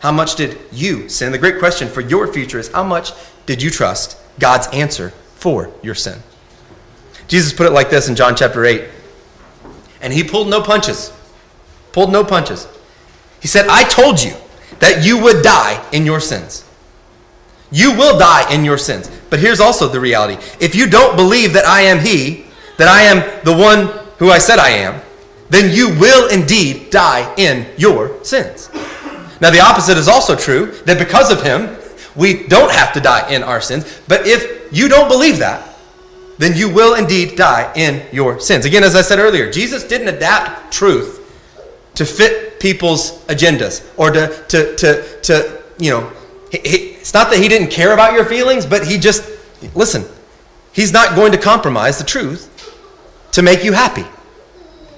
How 0.00 0.10
much 0.10 0.36
did 0.36 0.58
you 0.72 1.10
sin? 1.10 1.32
The 1.32 1.38
great 1.38 1.58
question 1.58 1.86
for 1.86 2.00
your 2.00 2.32
future 2.32 2.58
is 2.58 2.72
how 2.72 2.82
much 2.82 3.12
did 3.44 3.62
you 3.62 3.68
trust 3.68 4.18
God's 4.38 4.66
answer 4.68 5.12
for 5.44 5.70
your 5.82 5.94
sin. 5.94 6.18
Jesus 7.28 7.52
put 7.52 7.66
it 7.66 7.72
like 7.72 7.90
this 7.90 8.08
in 8.08 8.16
John 8.16 8.34
chapter 8.34 8.64
8. 8.64 8.82
And 10.00 10.10
he 10.10 10.24
pulled 10.24 10.48
no 10.48 10.62
punches. 10.62 11.12
Pulled 11.92 12.10
no 12.10 12.24
punches. 12.24 12.66
He 13.42 13.48
said, 13.48 13.66
I 13.68 13.84
told 13.84 14.22
you 14.22 14.32
that 14.78 15.04
you 15.04 15.22
would 15.22 15.42
die 15.42 15.86
in 15.92 16.06
your 16.06 16.18
sins. 16.18 16.64
You 17.70 17.90
will 17.90 18.18
die 18.18 18.50
in 18.54 18.64
your 18.64 18.78
sins. 18.78 19.10
But 19.28 19.38
here's 19.38 19.60
also 19.60 19.86
the 19.86 20.00
reality. 20.00 20.42
If 20.60 20.74
you 20.74 20.88
don't 20.88 21.14
believe 21.14 21.52
that 21.52 21.66
I 21.66 21.82
am 21.82 21.98
He, 21.98 22.46
that 22.78 22.88
I 22.88 23.02
am 23.02 23.44
the 23.44 23.52
one 23.54 23.88
who 24.16 24.30
I 24.30 24.38
said 24.38 24.58
I 24.58 24.70
am, 24.70 25.02
then 25.50 25.76
you 25.76 25.90
will 25.98 26.30
indeed 26.30 26.88
die 26.88 27.34
in 27.36 27.66
your 27.76 28.24
sins. 28.24 28.70
Now, 29.42 29.50
the 29.50 29.60
opposite 29.60 29.98
is 29.98 30.08
also 30.08 30.34
true 30.34 30.72
that 30.86 30.98
because 30.98 31.30
of 31.30 31.42
Him, 31.42 31.76
we 32.16 32.46
don't 32.46 32.70
have 32.70 32.92
to 32.94 33.00
die 33.00 33.30
in 33.30 33.42
our 33.42 33.60
sins. 33.60 34.00
But 34.08 34.26
if 34.26 34.72
you 34.72 34.88
don't 34.88 35.08
believe 35.08 35.38
that, 35.38 35.74
then 36.38 36.56
you 36.56 36.68
will 36.68 36.94
indeed 36.94 37.36
die 37.36 37.72
in 37.74 38.04
your 38.12 38.40
sins. 38.40 38.64
Again, 38.64 38.82
as 38.82 38.96
I 38.96 39.02
said 39.02 39.18
earlier, 39.18 39.50
Jesus 39.50 39.84
didn't 39.84 40.08
adapt 40.08 40.72
truth 40.72 41.20
to 41.94 42.04
fit 42.04 42.58
people's 42.58 43.24
agendas 43.26 43.86
or 43.96 44.10
to, 44.10 44.44
to, 44.48 44.76
to, 44.76 45.20
to 45.22 45.62
you 45.78 45.90
know, 45.90 46.12
he, 46.50 46.58
he, 46.58 46.76
it's 46.94 47.14
not 47.14 47.30
that 47.30 47.38
he 47.38 47.48
didn't 47.48 47.68
care 47.68 47.92
about 47.92 48.14
your 48.14 48.24
feelings, 48.24 48.66
but 48.66 48.86
he 48.86 48.98
just, 48.98 49.28
listen, 49.74 50.04
he's 50.72 50.92
not 50.92 51.14
going 51.14 51.32
to 51.32 51.38
compromise 51.38 51.98
the 51.98 52.04
truth 52.04 52.50
to 53.32 53.42
make 53.42 53.64
you 53.64 53.72
happy. 53.72 54.04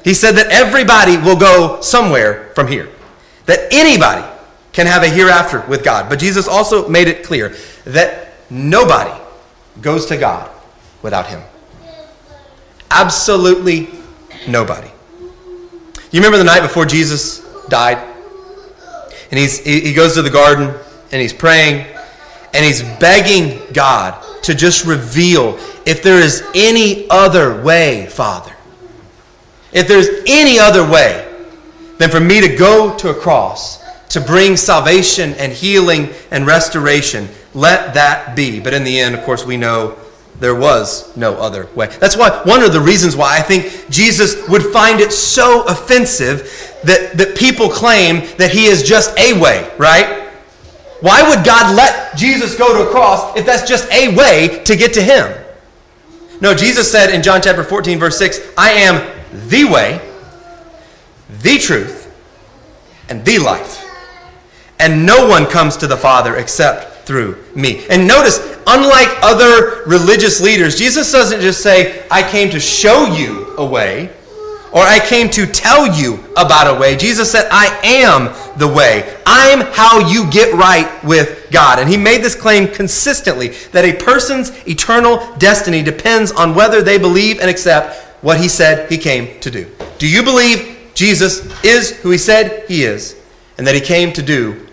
He 0.05 0.15
said 0.15 0.33
that 0.37 0.47
everybody 0.49 1.17
will 1.17 1.37
go 1.37 1.81
somewhere 1.81 2.53
from 2.55 2.69
here, 2.69 2.89
that 3.47 3.73
anybody 3.73 4.25
can 4.77 4.87
have 4.87 5.03
a 5.03 5.09
hereafter 5.09 5.65
with 5.69 5.83
God. 5.83 6.11
But 6.11 6.19
Jesus 6.19 6.47
also 6.47 6.87
made 6.87 7.09
it 7.09 7.25
clear 7.25 7.57
that 7.87 8.35
nobody 8.51 9.19
goes 9.81 10.05
to 10.07 10.19
God 10.19 10.51
without 11.01 11.27
him. 11.29 11.43
Absolutely 12.91 13.89
nobody. 14.47 14.91
You 16.11 16.21
remember 16.21 16.37
the 16.37 16.45
night 16.45 16.61
before 16.61 16.85
Jesus 16.85 17.41
died. 17.69 17.97
And 19.31 19.41
he's, 19.41 19.65
he 19.65 19.95
goes 19.95 20.13
to 20.15 20.23
the 20.23 20.29
garden 20.29 20.75
and 21.11 21.23
he's 21.23 21.33
praying 21.33 21.87
and 22.53 22.63
he's 22.63 22.83
begging 23.01 23.63
God 23.73 24.23
to 24.43 24.55
just 24.55 24.85
reveal 24.85 25.59
if 25.87 26.03
there 26.03 26.21
is 26.21 26.45
any 26.55 27.09
other 27.09 27.63
way, 27.63 28.09
Father. 28.09 28.55
If 29.73 29.89
there's 29.89 30.09
any 30.27 30.59
other 30.59 30.87
way 30.87 31.23
than 31.97 32.11
for 32.11 32.21
me 32.21 32.43
to 32.43 32.57
go 32.57 32.95
to 32.99 33.09
a 33.09 33.15
cross 33.15 33.86
to 34.17 34.21
bring 34.23 34.57
salvation 34.57 35.35
and 35.35 35.53
healing 35.53 36.09
and 36.31 36.47
restoration, 36.47 37.29
let 37.53 37.93
that 37.93 38.35
be. 38.35 38.59
But 38.59 38.73
in 38.73 38.83
the 38.83 38.99
end, 38.99 39.15
of 39.15 39.23
course, 39.25 39.45
we 39.45 39.59
know 39.59 39.95
there 40.41 40.55
was 40.55 41.15
no 41.19 41.35
other 41.35 41.69
way. 41.75 41.89
That's 42.01 42.17
why 42.17 42.31
one 42.45 42.63
of 42.63 42.73
the 42.73 42.81
reasons 42.81 43.15
why 43.15 43.37
I 43.37 43.43
think 43.43 43.91
Jesus 43.91 44.49
would 44.49 44.63
find 44.63 45.01
it 45.01 45.13
so 45.13 45.65
offensive 45.67 46.79
that, 46.85 47.19
that 47.19 47.37
people 47.37 47.69
claim 47.69 48.27
that 48.39 48.51
he 48.51 48.65
is 48.65 48.83
just 48.83 49.15
a 49.19 49.39
way, 49.39 49.71
right? 49.77 50.31
Why 51.03 51.29
would 51.29 51.45
God 51.45 51.77
let 51.77 52.17
Jesus 52.17 52.57
go 52.57 52.73
to 52.73 52.89
a 52.89 52.91
cross 52.91 53.37
if 53.37 53.45
that's 53.45 53.69
just 53.69 53.87
a 53.93 54.17
way 54.17 54.63
to 54.65 54.77
get 54.77 54.95
to 54.95 55.03
him? 55.03 55.31
No, 56.41 56.55
Jesus 56.55 56.91
said 56.91 57.15
in 57.15 57.23
John 57.23 57.43
chapter 57.43 57.63
14, 57.63 57.99
verse 57.99 58.17
6, 58.17 58.41
I 58.57 58.71
am 58.71 59.15
the 59.51 59.65
way, 59.67 60.01
the 61.43 61.59
truth, 61.59 62.11
and 63.11 63.23
the 63.23 63.41
life. 63.41 63.86
And 64.79 65.07
no 65.07 65.27
one 65.27 65.47
comes 65.47 65.77
to 65.79 65.87
the 65.87 65.97
Father 65.97 66.37
except 66.37 67.07
through 67.07 67.43
me. 67.55 67.87
And 67.89 68.07
notice, 68.07 68.39
unlike 68.67 69.09
other 69.23 69.85
religious 69.85 70.41
leaders, 70.41 70.77
Jesus 70.77 71.11
doesn't 71.13 71.41
just 71.41 71.63
say, 71.63 72.05
I 72.11 72.29
came 72.29 72.51
to 72.51 72.61
show 72.61 73.07
you 73.07 73.55
a 73.57 73.65
way, 73.65 74.11
or 74.73 74.81
I 74.83 74.99
came 74.99 75.31
to 75.31 75.47
tell 75.47 75.87
you 75.97 76.23
about 76.37 76.67
a 76.67 76.79
way. 76.79 76.97
Jesus 76.97 77.31
said, 77.31 77.49
I 77.51 77.79
am 77.85 78.59
the 78.59 78.69
way. 78.69 79.17
I'm 79.25 79.61
how 79.73 80.07
you 80.07 80.29
get 80.31 80.53
right 80.53 81.03
with 81.05 81.49
God. 81.51 81.79
And 81.79 81.89
he 81.89 81.97
made 81.97 82.23
this 82.23 82.35
claim 82.35 82.69
consistently 82.69 83.49
that 83.73 83.85
a 83.85 83.95
person's 83.95 84.51
eternal 84.69 85.35
destiny 85.39 85.83
depends 85.83 86.33
on 86.33 86.55
whether 86.55 86.83
they 86.83 86.99
believe 86.99 87.41
and 87.41 87.49
accept 87.49 88.05
what 88.23 88.41
he 88.41 88.49
said 88.49 88.91
he 88.91 88.99
came 88.99 89.39
to 89.41 89.51
do. 89.51 89.71
Do 89.99 90.09
you 90.09 90.23
believe 90.23 90.91
Jesus 90.95 91.47
is 91.65 91.97
who 91.99 92.11
he 92.11 92.19
said 92.19 92.65
he 92.67 92.83
is, 92.83 93.17
and 93.57 93.67
that 93.67 93.75
he 93.75 93.81
came 93.81 94.13
to 94.15 94.23
do 94.23 94.66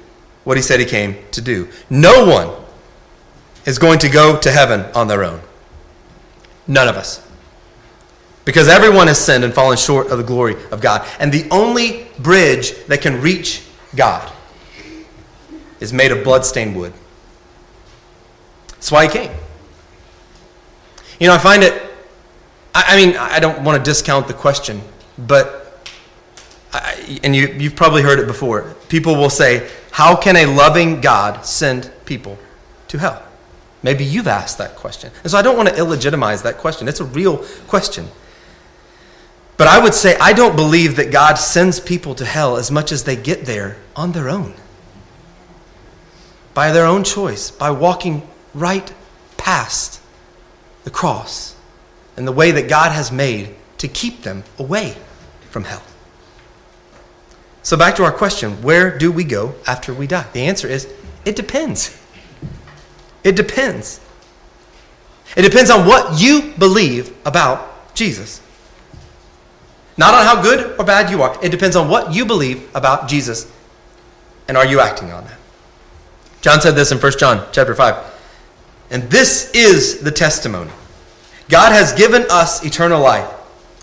what 0.44 0.58
he 0.58 0.64
said 0.64 0.80
he 0.80 0.86
came 0.86 1.18
to 1.32 1.42
do. 1.42 1.70
No 1.90 2.26
one 2.26 2.64
is 3.66 3.80
going 3.80 4.00
to 4.00 4.10
go 4.10 4.38
to 4.40 4.52
heaven 4.52 4.82
on 4.94 5.08
their 5.08 5.24
own. 5.24 5.42
None 6.68 6.88
of 6.88 6.96
us. 6.96 7.26
Because 8.46 8.68
everyone 8.68 9.08
has 9.08 9.24
sinned 9.24 9.44
and 9.44 9.54
fallen 9.54 9.78
short 9.78 10.08
of 10.08 10.18
the 10.18 10.24
glory 10.24 10.56
of 10.72 10.82
God. 10.82 11.08
And 11.20 11.32
the 11.32 11.48
only 11.50 12.08
bridge 12.20 12.76
that 12.88 13.02
can 13.02 13.22
reach 13.22 13.64
God 13.96 14.32
is 15.80 15.94
made 15.94 16.12
of 16.12 16.24
bloodstained 16.24 16.76
wood. 16.76 16.94
That's 18.70 18.92
why 18.92 19.06
he 19.06 19.12
came. 19.12 19.32
You 21.20 21.28
know, 21.28 21.36
I 21.36 21.38
find 21.38 21.64
it, 21.64 21.82
I, 22.76 22.84
I 22.88 22.96
mean, 22.98 23.16
I 23.16 23.40
don't 23.40 23.64
want 23.64 23.84
to 23.84 23.90
discount 23.90 24.28
the 24.28 24.34
question, 24.34 24.82
but, 25.18 25.90
I, 26.74 27.20
and 27.24 27.34
you, 27.34 27.48
you've 27.48 27.78
probably 27.78 28.02
heard 28.02 28.20
it 28.20 28.28
before. 28.28 28.76
People 28.90 29.16
will 29.16 29.30
say, 29.30 29.70
how 29.94 30.16
can 30.16 30.36
a 30.36 30.48
loving 30.48 31.02
God 31.02 31.46
send 31.46 31.92
people 32.06 32.40
to 32.88 32.98
hell? 32.98 33.22
Maybe 33.84 34.04
you've 34.04 34.28
asked 34.28 34.58
that 34.58 34.76
question. 34.76 35.12
And 35.22 35.30
so 35.30 35.38
I 35.38 35.44
don't 35.44 35.56
want 35.56 35.70
to 35.70 35.76
illegitimize 35.76 36.42
that 36.42 36.58
question. 36.58 36.88
It's 36.88 37.00
a 37.00 37.06
real 37.06 37.46
question. 37.68 38.08
But 39.56 39.68
I 39.68 39.78
would 39.78 39.94
say 39.94 40.18
I 40.20 40.34
don't 40.34 40.56
believe 40.56 40.96
that 40.96 41.12
God 41.12 41.36
sends 41.36 41.80
people 41.80 42.16
to 42.16 42.26
hell 42.26 42.58
as 42.58 42.72
much 42.72 42.92
as 42.92 43.04
they 43.04 43.16
get 43.16 43.46
there 43.46 43.78
on 43.96 44.14
their 44.14 44.30
own. 44.30 44.56
By 46.56 46.72
their 46.72 46.88
own 46.88 47.04
choice, 47.04 47.52
by 47.52 47.70
walking 47.70 48.28
right 48.56 48.92
past 49.38 50.02
the 50.86 50.90
cross 50.90 51.56
and 52.18 52.28
the 52.28 52.32
way 52.32 52.50
that 52.50 52.68
God 52.68 52.92
has 52.94 53.12
made 53.12 53.54
to 53.78 53.88
keep 53.88 54.24
them 54.24 54.44
away 54.58 54.98
from 55.52 55.66
hell. 55.66 55.84
So, 57.64 57.78
back 57.78 57.96
to 57.96 58.04
our 58.04 58.12
question 58.12 58.62
where 58.62 58.98
do 58.98 59.12
we 59.12 59.24
go 59.24 59.56
after 59.66 59.94
we 59.94 60.06
die? 60.06 60.26
The 60.34 60.42
answer 60.42 60.68
is 60.68 60.88
it 61.26 61.36
depends. 61.36 62.00
It 63.24 63.36
depends. 63.36 64.02
It 65.36 65.42
depends 65.42 65.70
on 65.70 65.88
what 65.88 66.22
you 66.22 66.54
believe 66.60 67.16
about 67.26 67.96
Jesus. 67.96 68.42
Not 69.98 70.14
on 70.14 70.26
how 70.26 70.42
good 70.42 70.78
or 70.80 70.86
bad 70.86 71.10
you 71.10 71.22
are. 71.22 71.38
It 71.44 71.50
depends 71.50 71.76
on 71.76 71.90
what 71.90 72.14
you 72.14 72.26
believe 72.26 72.70
about 72.76 73.08
Jesus. 73.08 73.52
And 74.48 74.58
are 74.58 74.66
you 74.66 74.80
acting 74.80 75.12
on 75.12 75.24
that? 75.24 75.40
John 76.42 76.60
said 76.60 76.76
this 76.76 76.92
in 76.92 76.98
1 76.98 77.12
John 77.18 77.48
chapter 77.52 77.74
5. 77.74 77.96
And 78.92 79.04
this 79.04 79.50
is 79.52 80.02
the 80.02 80.12
testimony. 80.12 80.72
God 81.50 81.72
has 81.72 81.94
given 81.94 82.26
us 82.30 82.66
eternal 82.66 83.02
life, 83.02 83.30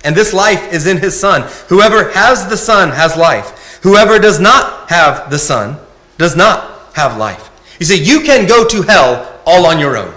and 0.04 0.14
this 0.14 0.32
life 0.32 0.72
is 0.72 0.86
in 0.86 0.96
his 0.98 1.18
Son. 1.18 1.42
Whoever 1.68 2.10
has 2.12 2.48
the 2.48 2.56
Son 2.56 2.90
has 2.90 3.16
life. 3.16 3.59
Whoever 3.82 4.18
does 4.18 4.38
not 4.38 4.90
have 4.90 5.30
the 5.30 5.38
Son 5.38 5.78
does 6.18 6.36
not 6.36 6.94
have 6.94 7.16
life. 7.16 7.50
You 7.78 7.86
see, 7.86 8.02
you 8.02 8.20
can 8.20 8.46
go 8.46 8.66
to 8.66 8.82
hell 8.82 9.40
all 9.46 9.66
on 9.66 9.78
your 9.78 9.96
own. 9.96 10.14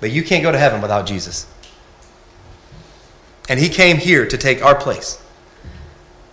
But 0.00 0.10
you 0.10 0.22
can't 0.22 0.42
go 0.42 0.50
to 0.52 0.58
heaven 0.58 0.82
without 0.82 1.06
Jesus. 1.06 1.46
And 3.48 3.60
he 3.60 3.68
came 3.68 3.98
here 3.98 4.26
to 4.26 4.36
take 4.36 4.64
our 4.64 4.74
place 4.74 5.22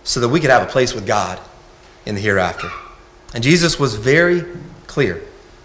so 0.02 0.20
that 0.20 0.28
we 0.28 0.40
could 0.40 0.50
have 0.50 0.62
a 0.62 0.70
place 0.70 0.94
with 0.94 1.06
God 1.06 1.40
in 2.04 2.14
the 2.14 2.20
hereafter. 2.20 2.70
And 3.34 3.44
Jesus 3.44 3.78
was 3.78 3.94
very 3.94 4.44
clear 4.86 5.22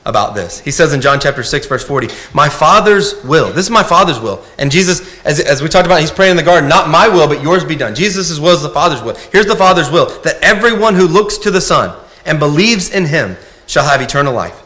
about 0.08 0.34
this. 0.34 0.62
He 0.62 0.72
says 0.72 0.94
in 0.94 1.02
John 1.02 1.20
chapter 1.20 1.44
6, 1.44 1.68
verse 1.68 1.84
40, 1.84 2.08
My 2.34 2.48
Father's 2.48 3.22
will. 3.26 3.52
This 3.52 3.66
is 3.66 3.70
my 3.70 3.84
Father's 3.84 4.20
will. 4.20 4.42
And 4.58 4.72
Jesus, 4.72 5.22
as, 5.26 5.42
as 5.42 5.62
we 5.62 5.68
talked 5.68 5.86
about, 5.86 6.00
he's 6.00 6.12
praying 6.12 6.32
in 6.32 6.38
the 6.38 6.44
garden, 6.44 6.70
not 6.70 6.90
my 6.90 7.10
will, 7.10 7.28
but 7.28 7.44
yours 7.44 7.66
be 7.66 7.76
done. 7.76 7.94
Jesus' 7.94 8.40
will 8.40 8.56
is 8.56 8.62
the 8.62 8.70
Father's 8.70 9.04
will. 9.04 9.16
Here's 9.34 9.46
the 9.46 9.56
Father's 9.56 9.92
will 9.92 10.08
that 10.22 10.42
everyone 10.42 10.96
who 10.96 11.08
looks 11.08 11.38
to 11.40 11.52
the 11.52 11.60
Son 11.60 11.94
and 12.26 12.40
believes 12.40 12.90
in 12.90 13.06
him 13.06 13.36
shall 13.68 13.84
have 13.84 14.02
eternal 14.02 14.34
life. 14.34 14.64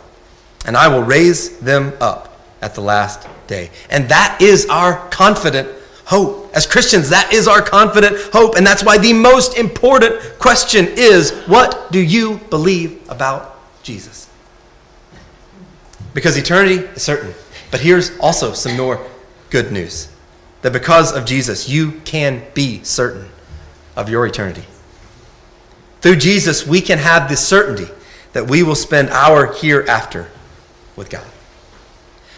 And 0.65 0.77
I 0.77 0.87
will 0.87 1.01
raise 1.01 1.57
them 1.57 1.93
up 1.99 2.39
at 2.61 2.75
the 2.75 2.81
last 2.81 3.27
day. 3.47 3.71
And 3.89 4.07
that 4.09 4.37
is 4.41 4.67
our 4.67 5.09
confident 5.09 5.67
hope. 6.05 6.51
As 6.53 6.67
Christians, 6.67 7.09
that 7.09 7.33
is 7.33 7.47
our 7.47 7.63
confident 7.63 8.15
hope. 8.31 8.55
And 8.57 8.67
that's 8.67 8.83
why 8.83 8.99
the 8.99 9.13
most 9.13 9.57
important 9.57 10.21
question 10.37 10.85
is 10.87 11.31
what 11.47 11.91
do 11.91 11.99
you 11.99 12.37
believe 12.51 13.01
about 13.09 13.57
Jesus? 13.81 14.20
Because 16.13 16.37
eternity 16.37 16.85
is 16.95 17.03
certain. 17.03 17.33
But 17.69 17.79
here's 17.79 18.17
also 18.19 18.53
some 18.53 18.75
more 18.75 19.05
good 19.49 19.71
news 19.71 20.09
that 20.61 20.73
because 20.73 21.11
of 21.13 21.25
Jesus, 21.25 21.69
you 21.69 21.93
can 22.05 22.43
be 22.53 22.83
certain 22.83 23.29
of 23.95 24.09
your 24.09 24.25
eternity. 24.25 24.63
Through 26.01 26.17
Jesus, 26.17 26.65
we 26.65 26.81
can 26.81 26.97
have 26.97 27.29
this 27.29 27.45
certainty 27.45 27.91
that 28.33 28.47
we 28.47 28.63
will 28.63 28.75
spend 28.75 29.09
our 29.09 29.53
hereafter 29.53 30.29
with 30.95 31.09
God. 31.09 31.25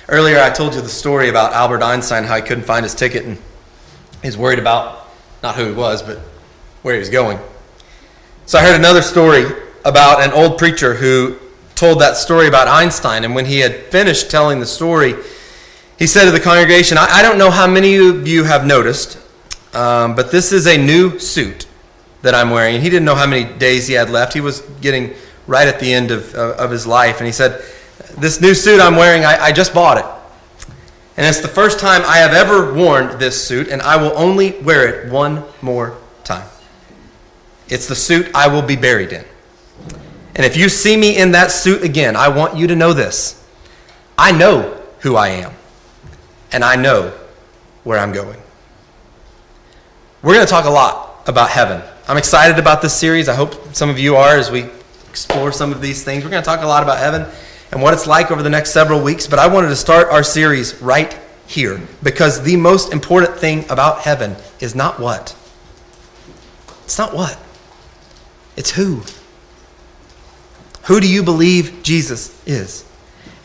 Earlier, 0.08 0.40
I 0.40 0.50
told 0.50 0.76
you 0.76 0.82
the 0.82 0.90
story 0.90 1.30
about 1.30 1.54
Albert 1.54 1.82
Einstein, 1.82 2.26
how 2.26 2.36
he 2.36 2.42
couldn't 2.42 2.66
find 2.66 2.84
his 2.84 2.94
ticket 2.94 3.26
and 3.26 3.38
he's 4.22 4.38
worried 4.38 4.60
about 4.60 5.08
not 5.42 5.56
who 5.56 5.66
he 5.66 5.72
was, 5.74 6.02
but 6.02 6.18
where 6.82 6.94
he 6.94 7.00
was 7.00 7.10
going. 7.10 7.40
So 8.46 8.60
I 8.60 8.64
heard 8.64 8.76
another 8.76 9.02
story 9.02 9.46
about 9.86 10.22
an 10.22 10.32
old 10.32 10.58
preacher 10.58 10.94
who 10.94 11.38
told 11.76 12.00
that 12.02 12.18
story 12.18 12.48
about 12.48 12.68
Einstein. 12.68 13.24
And 13.24 13.36
when 13.36 13.46
he 13.46 13.60
had 13.60 13.76
finished 13.86 14.30
telling 14.30 14.60
the 14.60 14.66
story, 14.66 15.16
he 15.98 16.08
said 16.08 16.26
to 16.26 16.32
the 16.32 16.40
congregation, 16.40 16.98
I, 16.98 17.08
I 17.12 17.22
don't 17.22 17.38
know 17.38 17.52
how 17.52 17.68
many 17.68 17.96
of 17.96 18.28
you 18.28 18.44
have 18.44 18.66
noticed, 18.66 19.18
um, 19.74 20.16
but 20.16 20.32
this 20.32 20.52
is 20.52 20.68
a 20.68 20.78
new 20.78 21.20
suit 21.20 21.68
that 22.22 22.34
I'm 22.34 22.50
wearing. 22.50 22.76
And 22.76 22.84
he 22.84 22.90
didn't 22.90 23.06
know 23.06 23.16
how 23.16 23.28
many 23.28 23.52
days 23.58 23.88
he 23.88 23.94
had 23.94 24.10
left. 24.10 24.34
He 24.34 24.42
was 24.42 24.62
getting 24.82 25.14
right 25.48 25.68
at 25.68 25.80
the 25.80 25.94
end 25.94 26.12
of, 26.12 26.34
uh, 26.36 26.56
of 26.56 26.72
his 26.72 26.88
life. 26.88 27.18
And 27.18 27.26
he 27.26 27.32
said, 27.32 27.64
This 28.18 28.42
new 28.42 28.54
suit 28.54 28.82
I'm 28.82 28.96
wearing, 28.96 29.26
I, 29.26 29.46
I 29.46 29.52
just 29.52 29.74
bought 29.74 29.98
it. 29.98 30.06
And 31.16 31.28
it's 31.28 31.42
the 31.42 31.48
first 31.48 31.80
time 31.80 32.02
I 32.06 32.18
have 32.18 32.34
ever 32.34 32.74
worn 32.74 33.20
this 33.20 33.46
suit, 33.46 33.68
and 33.68 33.82
I 33.84 33.98
will 33.98 34.14
only 34.18 34.60
wear 34.62 34.88
it 34.88 35.12
one 35.12 35.44
more 35.62 35.96
time. 36.24 36.48
It's 37.70 37.88
the 37.88 37.96
suit 37.96 38.32
I 38.34 38.48
will 38.48 38.64
be 38.64 38.76
buried 38.76 39.14
in. 39.14 39.24
And 40.36 40.46
if 40.46 40.58
you 40.58 40.70
see 40.70 40.98
me 40.98 41.18
in 41.18 41.32
that 41.32 41.52
suit 41.52 41.84
again, 41.84 42.16
I 42.16 42.30
want 42.30 42.58
you 42.58 42.68
to 42.68 42.76
know 42.76 42.94
this. 42.94 43.40
I 44.18 44.32
know 44.32 44.82
who 45.00 45.16
I 45.16 45.30
am, 45.30 45.54
and 46.52 46.64
I 46.64 46.76
know 46.76 47.14
where 47.84 48.00
I'm 48.00 48.12
going. 48.12 48.40
We're 50.22 50.34
going 50.34 50.46
to 50.46 50.50
talk 50.50 50.66
a 50.66 50.70
lot 50.70 51.28
about 51.28 51.50
heaven. 51.50 51.82
I'm 52.08 52.18
excited 52.18 52.58
about 52.58 52.82
this 52.82 52.94
series. 52.94 53.30
I 53.30 53.36
hope 53.36 53.76
some 53.76 53.90
of 53.90 54.00
you 54.00 54.16
are 54.16 54.38
as 54.38 54.50
we 54.50 54.66
explore 55.10 55.52
some 55.52 55.72
of 55.72 55.82
these 55.82 56.04
things. 56.04 56.24
We're 56.24 56.32
going 56.32 56.42
to 56.42 56.48
talk 56.48 56.62
a 56.62 56.68
lot 56.68 56.82
about 56.82 56.98
heaven 56.98 57.28
and 57.72 57.82
what 57.82 57.94
it's 57.94 58.08
like 58.08 58.32
over 58.32 58.42
the 58.44 58.50
next 58.50 58.72
several 58.72 59.02
weeks, 59.02 59.28
but 59.28 59.40
I 59.40 59.48
wanted 59.48 59.70
to 59.70 59.76
start 59.76 60.10
our 60.10 60.24
series 60.24 60.82
right 60.82 61.18
here 61.48 61.82
because 62.02 62.44
the 62.44 62.56
most 62.56 62.94
important 62.94 63.38
thing 63.38 63.66
about 63.70 64.02
heaven 64.02 64.36
is 64.60 64.76
not 64.76 65.00
what. 65.00 65.36
It's 66.86 66.98
not 66.98 67.14
what. 67.14 67.38
It's 68.56 68.72
who? 68.72 69.02
Who 70.84 71.00
do 71.00 71.08
you 71.08 71.24
believe 71.24 71.82
Jesus 71.84 72.42
is? 72.46 72.86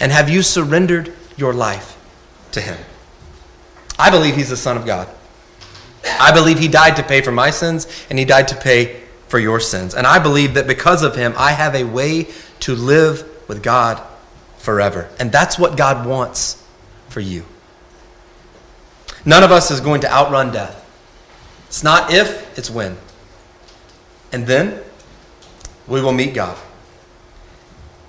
And 0.01 0.13
have 0.13 0.29
you 0.29 0.43
surrendered 0.43 1.13
your 1.37 1.53
life 1.53 1.97
to 2.53 2.61
him? 2.61 2.79
I 3.99 4.11
believe 4.11 4.37
he's 4.37 4.51
the 4.51 4.57
Son 4.57 4.77
of 4.77 4.87
God. 4.87 5.09
I 6.21 6.33
believe 6.33 6.59
he 6.59 6.69
died 6.69 6.97
to 6.97 7.03
pay 7.03 7.21
for 7.21 7.33
my 7.33 7.51
sins 7.51 7.87
and 8.09 8.19
he 8.19 8.25
died 8.25 8.49
to 8.49 8.57
pay 8.57 9.03
for 9.29 9.39
your 9.39 9.61
sins. 9.61 9.95
And 9.95 10.07
I 10.07 10.19
believe 10.19 10.55
that 10.55 10.67
because 10.67 11.03
of 11.03 11.15
him, 11.17 11.35
I 11.37 11.53
have 11.53 11.75
a 11.75 11.85
way 11.85 12.29
to 12.61 12.75
live 12.75 13.29
with 13.49 13.63
God 13.63 14.03
forever. 14.59 15.09
And 15.19 15.31
that's 15.31 15.59
what 15.59 15.77
God 15.77 16.07
wants 16.07 16.65
for 17.09 17.21
you. 17.21 17.45
None 19.25 19.43
of 19.43 19.51
us 19.51 19.71
is 19.71 19.81
going 19.81 20.01
to 20.03 20.13
outrun 20.13 20.53
death. 20.53 20.85
It's 21.67 21.83
not 21.83 22.13
if, 22.13 22.59
it's 22.59 22.71
when. 22.71 22.97
And 24.33 24.47
then 24.47 24.81
we 25.87 26.01
will 26.01 26.13
meet 26.13 26.35
God. 26.35 26.57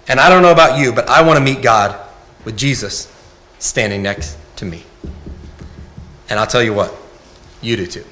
And 0.10 0.19
I 0.19 0.28
don't 0.28 0.41
know 0.41 0.52
about 0.52 0.80
you, 0.80 0.91
but 0.91 1.08
I 1.08 1.22
want 1.22 1.38
to 1.38 1.43
meet 1.43 1.62
God 1.62 1.98
with 2.43 2.58
Jesus 2.58 3.13
standing 3.60 4.02
next 4.02 4.38
to 4.56 4.65
me. 4.65 4.84
And 6.30 6.39
I'll 6.39 6.48
tell 6.48 6.63
you 6.63 6.74
what, 6.74 6.93
you 7.62 7.78
do 7.78 7.86
too. 7.86 8.06